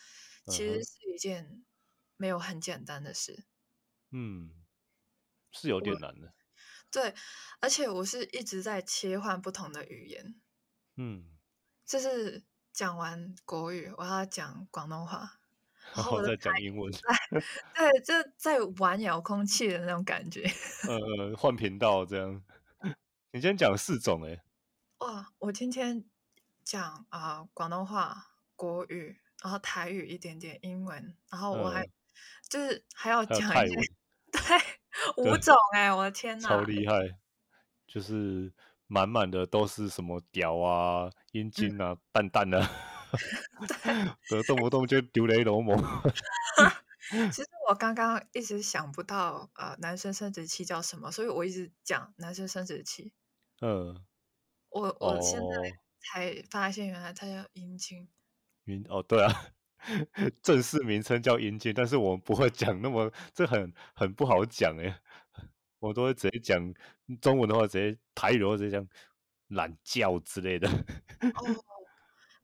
[0.46, 1.64] 其实是一件
[2.16, 3.44] 没有很简单的事。
[4.10, 4.52] 嗯，
[5.50, 6.32] 是有点难的。
[6.90, 7.14] 对，
[7.60, 10.40] 而且我是一直在切换不同的语言，
[10.96, 11.36] 嗯，
[11.84, 15.38] 就是讲完国语，我要讲广东话，
[15.94, 16.90] 然然后再讲英文。
[17.76, 20.50] 对，就在玩遥控器的那种感觉。
[20.88, 22.42] 呃呃，换频道这样。
[23.32, 24.42] 你今天讲四种哎、
[24.98, 26.04] 哇，我今天
[26.64, 31.90] 讲啊、广东话、国语，然后台语一点点英文，然后我还、嗯
[32.48, 33.76] 就是还要讲一些
[34.32, 34.64] 泰文，
[35.16, 36.48] 对五对种哎、我的天呐！
[36.48, 37.16] 超厉害，
[37.86, 38.52] 就是
[38.86, 42.70] 满满的都是什么屌啊、阴茎啊、蛋蛋啊，
[44.28, 45.76] 对，动不动就丢雷龙魔。
[47.30, 53.12] 其实我刚刚一直想不到呃男生生殖器叫什么，所以我一直讲男生生殖器。
[53.60, 54.04] 嗯，
[54.70, 58.08] 我我现哦在才发现原来它叫阴茎。
[58.64, 59.32] 阴哦，对啊，
[60.42, 65.00] 正式名称叫阴茎，但是我们不会讲那么，这很很不好讲哎，
[65.78, 66.74] 我都会直接讲
[67.20, 68.86] 中文的话，直接台语的话直接讲
[69.48, 70.68] 懒觉之类的。
[70.68, 71.64] 哦，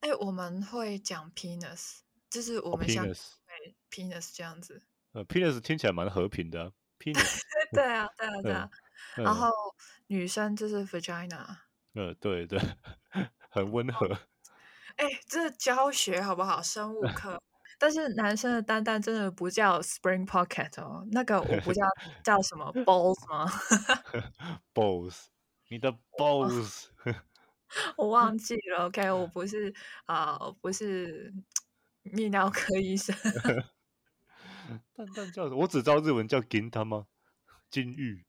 [0.00, 1.98] 哎，我们会讲 penis，
[2.30, 4.82] 就是我哦们像 penis 对 penis 这样子。
[5.12, 7.40] 呃，penis 听起来蛮和平的、啊、，penis，
[7.72, 8.70] 对啊，对啊，对嗯啊。
[9.16, 9.50] 嗯然后
[10.06, 11.58] 女生就是 vagina。
[11.94, 12.58] 呃，对对，
[13.50, 14.06] 很温和。
[14.96, 16.62] 哎，这教学好不好？
[16.62, 17.40] 生物课
[17.78, 21.82] 但是男生的蛋蛋真的不叫 Spring Pocket 哦，那个我不叫
[22.24, 23.50] 叫什么 Balls 吗
[24.72, 25.24] ？balls，
[25.68, 26.86] 你的 balls，
[27.96, 28.86] 我忘记了。
[28.86, 29.74] OK，我不是
[30.06, 31.32] 啊、不是
[32.04, 33.14] 泌尿科医生。
[34.94, 35.56] 蛋蛋叫什么？
[35.56, 37.06] 我只知道日文叫 Gin 他吗？
[37.68, 38.24] 金玉，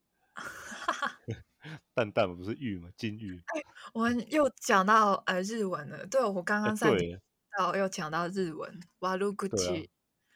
[1.93, 2.89] 蛋蛋不是玉吗？
[2.97, 3.41] 金玉，
[3.93, 7.19] 我们又讲到呃日文了，对我刚哎刚在对。
[7.57, 9.89] 到又讲到日文，瓦鲁古对啊吉，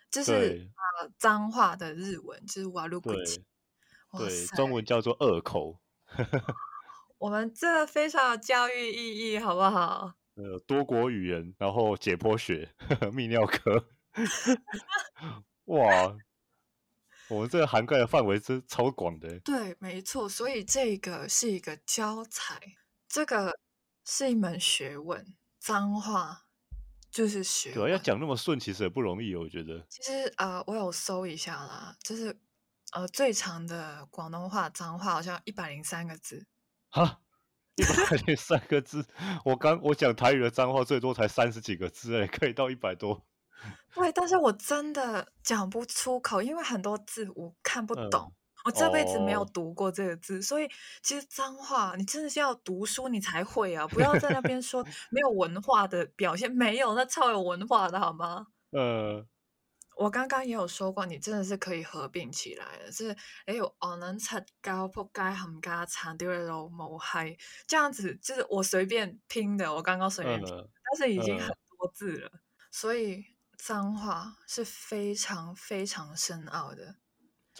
[0.10, 0.72] 就是对。
[1.02, 3.26] 呃脏话的日文，就是瓦鲁古对。
[3.26, 3.44] 吉。
[4.12, 5.80] 哇对，塞中文叫做二口，
[7.20, 10.14] 我们这非常有教育意义，好不好？
[10.36, 12.74] 呃，多国语言，然后解剖学，
[13.12, 13.86] 泌尿科，
[15.66, 16.16] 哇，
[17.30, 19.40] 我们这个涵盖的范围真超广的欸。
[19.40, 22.60] 对，没错，所以这个是一个教材，
[23.08, 23.58] 这个
[24.04, 26.46] 是一门学问，脏话
[27.12, 27.98] 就是学对啊，要。
[27.98, 29.86] 讲那么顺，其实也不容易，我觉得。
[29.90, 32.36] 其实呃，我有搜一下啦，就是
[32.94, 36.48] 呃最长的广东话脏话好像一百零三个字。
[36.90, 37.22] 哈，
[37.76, 39.06] 一百零三个字，
[39.46, 43.26] 我刚我讲台语的脏话最多才三十几个字，哎，可以到一百多。
[43.94, 50.70] 对，但是我真的讲不出口，因为很多字我看不懂，嗯，我这辈子没有哦，读过这个字，所以
[51.02, 58.48] 其实脏话你真的是要读书你才会啊， 不要在那边说没有文化的表现，没有，那超有文化的好吗？
[58.72, 59.26] 呃，
[59.98, 67.38] 我刚刚也有说过，你真的是可以合并起来的，就是哎有哦能擦高扑街冚家鏟掉路冇閪，
[67.68, 72.32] 这样子就是我随便拼的，我刚刚随便拼，呃，但是已经很呃，多字了，
[72.72, 73.26] 所以
[73.60, 76.96] 脏话是非常非常深奥的，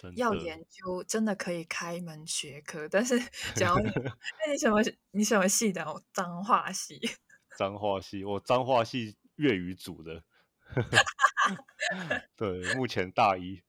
[0.00, 3.20] 的，要研究真的可以开一门学科，但是
[3.54, 4.80] 假如你那你什么
[5.10, 5.84] 你什么系的？
[5.84, 6.98] 我脏话系。
[7.58, 10.24] 脏话系，我脏话系粤语组的，
[12.34, 13.60] 对，目前大一，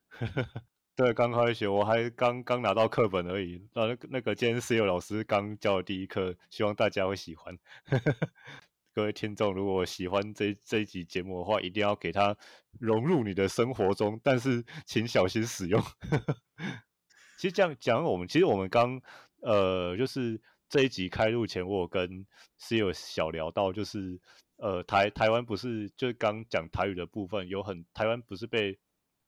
[0.96, 3.68] 对，刚开学，我还刚刚拿到课本而已。
[3.74, 7.60] 那那个那个今天室友老师刚教的第一课，希望大家会喜欢。
[8.94, 12.36] 各位听众，如果喜欢这这一集节目的话，一定要给它
[12.78, 15.82] 融入你的生活中，但是请小心使用。
[17.39, 19.02] 其实这样讲，我们其实我们刚
[19.39, 22.28] 呃，就是这一集开录前，我有跟
[22.60, 24.20] 室友小聊到，就是
[24.58, 28.78] 呃台台湾不是就是刚讲台语的部分，有很台湾不是被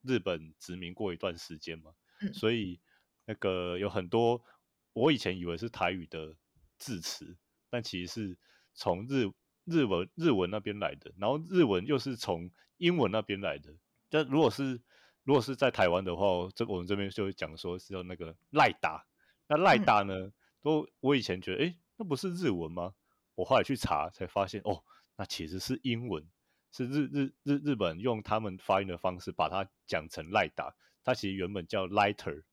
[0.01, 2.81] 日本殖民过一段时间嘛，嗯所以
[3.25, 4.43] 那个有很多
[4.91, 6.35] 我以前以为是台语的
[6.77, 7.37] 字词，
[7.69, 8.37] 但其实是
[8.75, 9.31] 从日
[9.65, 13.73] 日文日文那边来的，然后日文又是从英文那边来的。
[14.09, 14.81] 但如果是
[15.23, 19.05] 如果是在台湾的话，这我们这边就会讲说是要那个赖达。
[19.47, 22.93] 那赖嗯打呢，都我以前觉得，诶，那不是日文吗？
[23.35, 24.83] 我后来去查才发现，哦，
[25.17, 26.23] 那其实是英文，
[26.71, 32.43] 是日日日日本用他们发音的方式把它讲成赖达，它其实原本叫 lighter，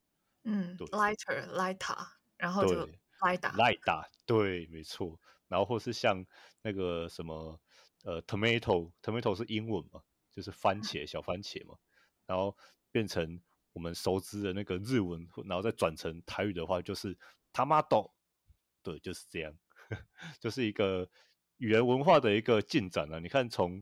[0.44, 2.06] 嗯对，lighter lighter，
[2.36, 5.18] 然后就对 lighter，赖达，对，没错。
[5.50, 6.24] 然后或是像
[6.62, 7.60] 那个什么
[8.04, 10.00] 呃，tomato，tomato 是英文嘛，
[10.32, 11.76] 就是番茄，小番茄嘛，
[12.24, 12.56] 然后
[12.90, 13.38] 变成
[13.72, 17.18] 我们熟知的那个日文，然后再转成台语的话，就是
[17.52, 18.10] tomato，
[18.82, 19.52] 对，就是这样，
[20.40, 21.10] 就是一个
[21.58, 23.18] 语言文化的一个进展啊。
[23.18, 23.72] 你看从，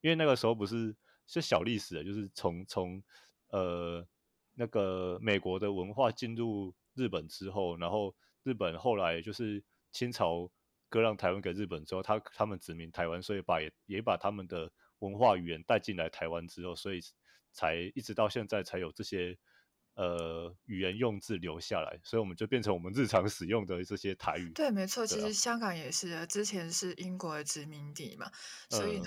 [0.00, 0.94] 因为那个时候不是
[1.26, 3.02] 是小历史的，就是从从
[3.48, 4.06] 呃
[4.54, 10.50] 那个美国的文化进入日本之后，然后日本后来就是清朝
[10.94, 14.70] 割让台湾给日本之后，他他们殖民台湾，所以把也也把他们的
[15.00, 17.00] 文化语言带进来台湾之后，所以
[17.50, 19.36] 才一直到现在才有这些
[19.96, 24.52] 呃语言用字留下来，所以我们就变成我们日常使用的这些台语。
[24.52, 28.30] 对，没错，其实香港也是的，之前是英国的殖民地嘛，
[28.70, 29.06] 所以呢，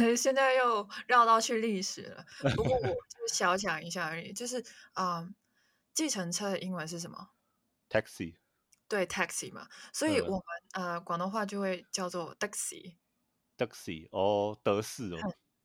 [0.00, 2.26] 嗯 现在又绕到去历史了。
[2.54, 2.94] 不过我就
[3.32, 4.62] 小讲一下而已，就是
[4.92, 5.34] 啊、嗯
[5.96, 7.30] 计程车的英文是什么
[7.88, 8.34] ？taxi，
[8.88, 10.42] 对，taxi 嘛，所以嗯我们
[10.74, 12.96] 呃广东话就会叫做 taxi。
[13.56, 15.18] taxi 哦，德式哦，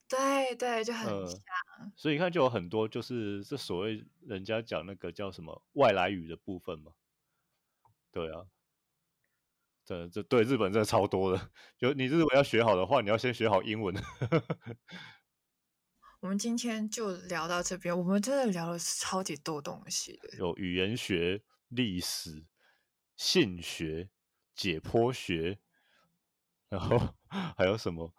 [0.07, 1.39] 对对，就很嗯像。
[1.95, 6.93] 所以你看就有很多就是这所谓人家讲那个叫什么外来语的部分嘛。
[8.11, 8.45] 对啊，
[9.85, 11.51] 这这对日本真的超多的。
[11.77, 13.95] 就你日文要学好的话，你要先学好英文。
[16.21, 20.37] 我们今天就聊到这边，我们真的聊了超级多东西的。
[20.37, 22.45] 有语言学、历史、
[23.15, 24.09] 性学、
[24.55, 25.59] 解剖学，
[26.69, 27.15] 然后
[27.57, 28.13] 还有什么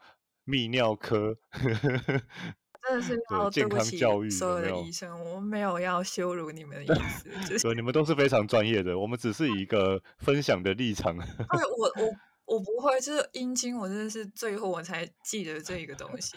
[0.47, 11.17] 泌尿科， 真的是对要对健不起康教育所有的医生，我们没有要羞辱你们的意思，就是 对，你们都是非常专业的，我们只是以一个分享的立场。
[11.17, 16.37] 对我我我不会，就是阴茎，我真的是最后我才记得这一个东西。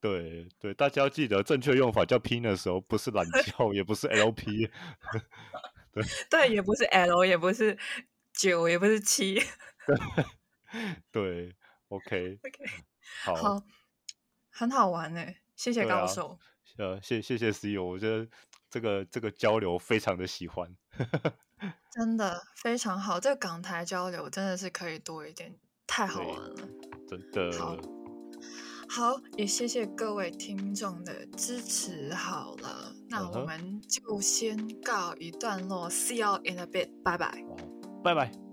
[0.00, 4.70] 对对，大家要记得正确用法叫 P 的时候，不是懒觉，也不是 LP。
[5.92, 7.78] 对对，也不是 L，也不是
[8.32, 9.42] 九，也不是七。
[11.10, 11.56] 对
[11.88, 12.64] ，OK OK，
[13.24, 13.62] 好，好，
[14.50, 15.24] 很好玩呢，
[15.56, 16.38] 谢谢高手。
[16.76, 18.28] 呃，谢谢谢 CEO，我觉得
[18.70, 20.76] 这个这个交流非常的喜欢。
[21.90, 26.68] 真的非常好，这个港台交流真的是可以多一点，太好玩了，
[27.08, 27.50] 真的。
[27.58, 27.76] 好，
[28.88, 32.12] 好，也谢谢各位听众的支持。
[32.14, 37.44] 好了，那我们就先告一段落，See you in a bit，拜拜，
[38.02, 38.47] 拜拜。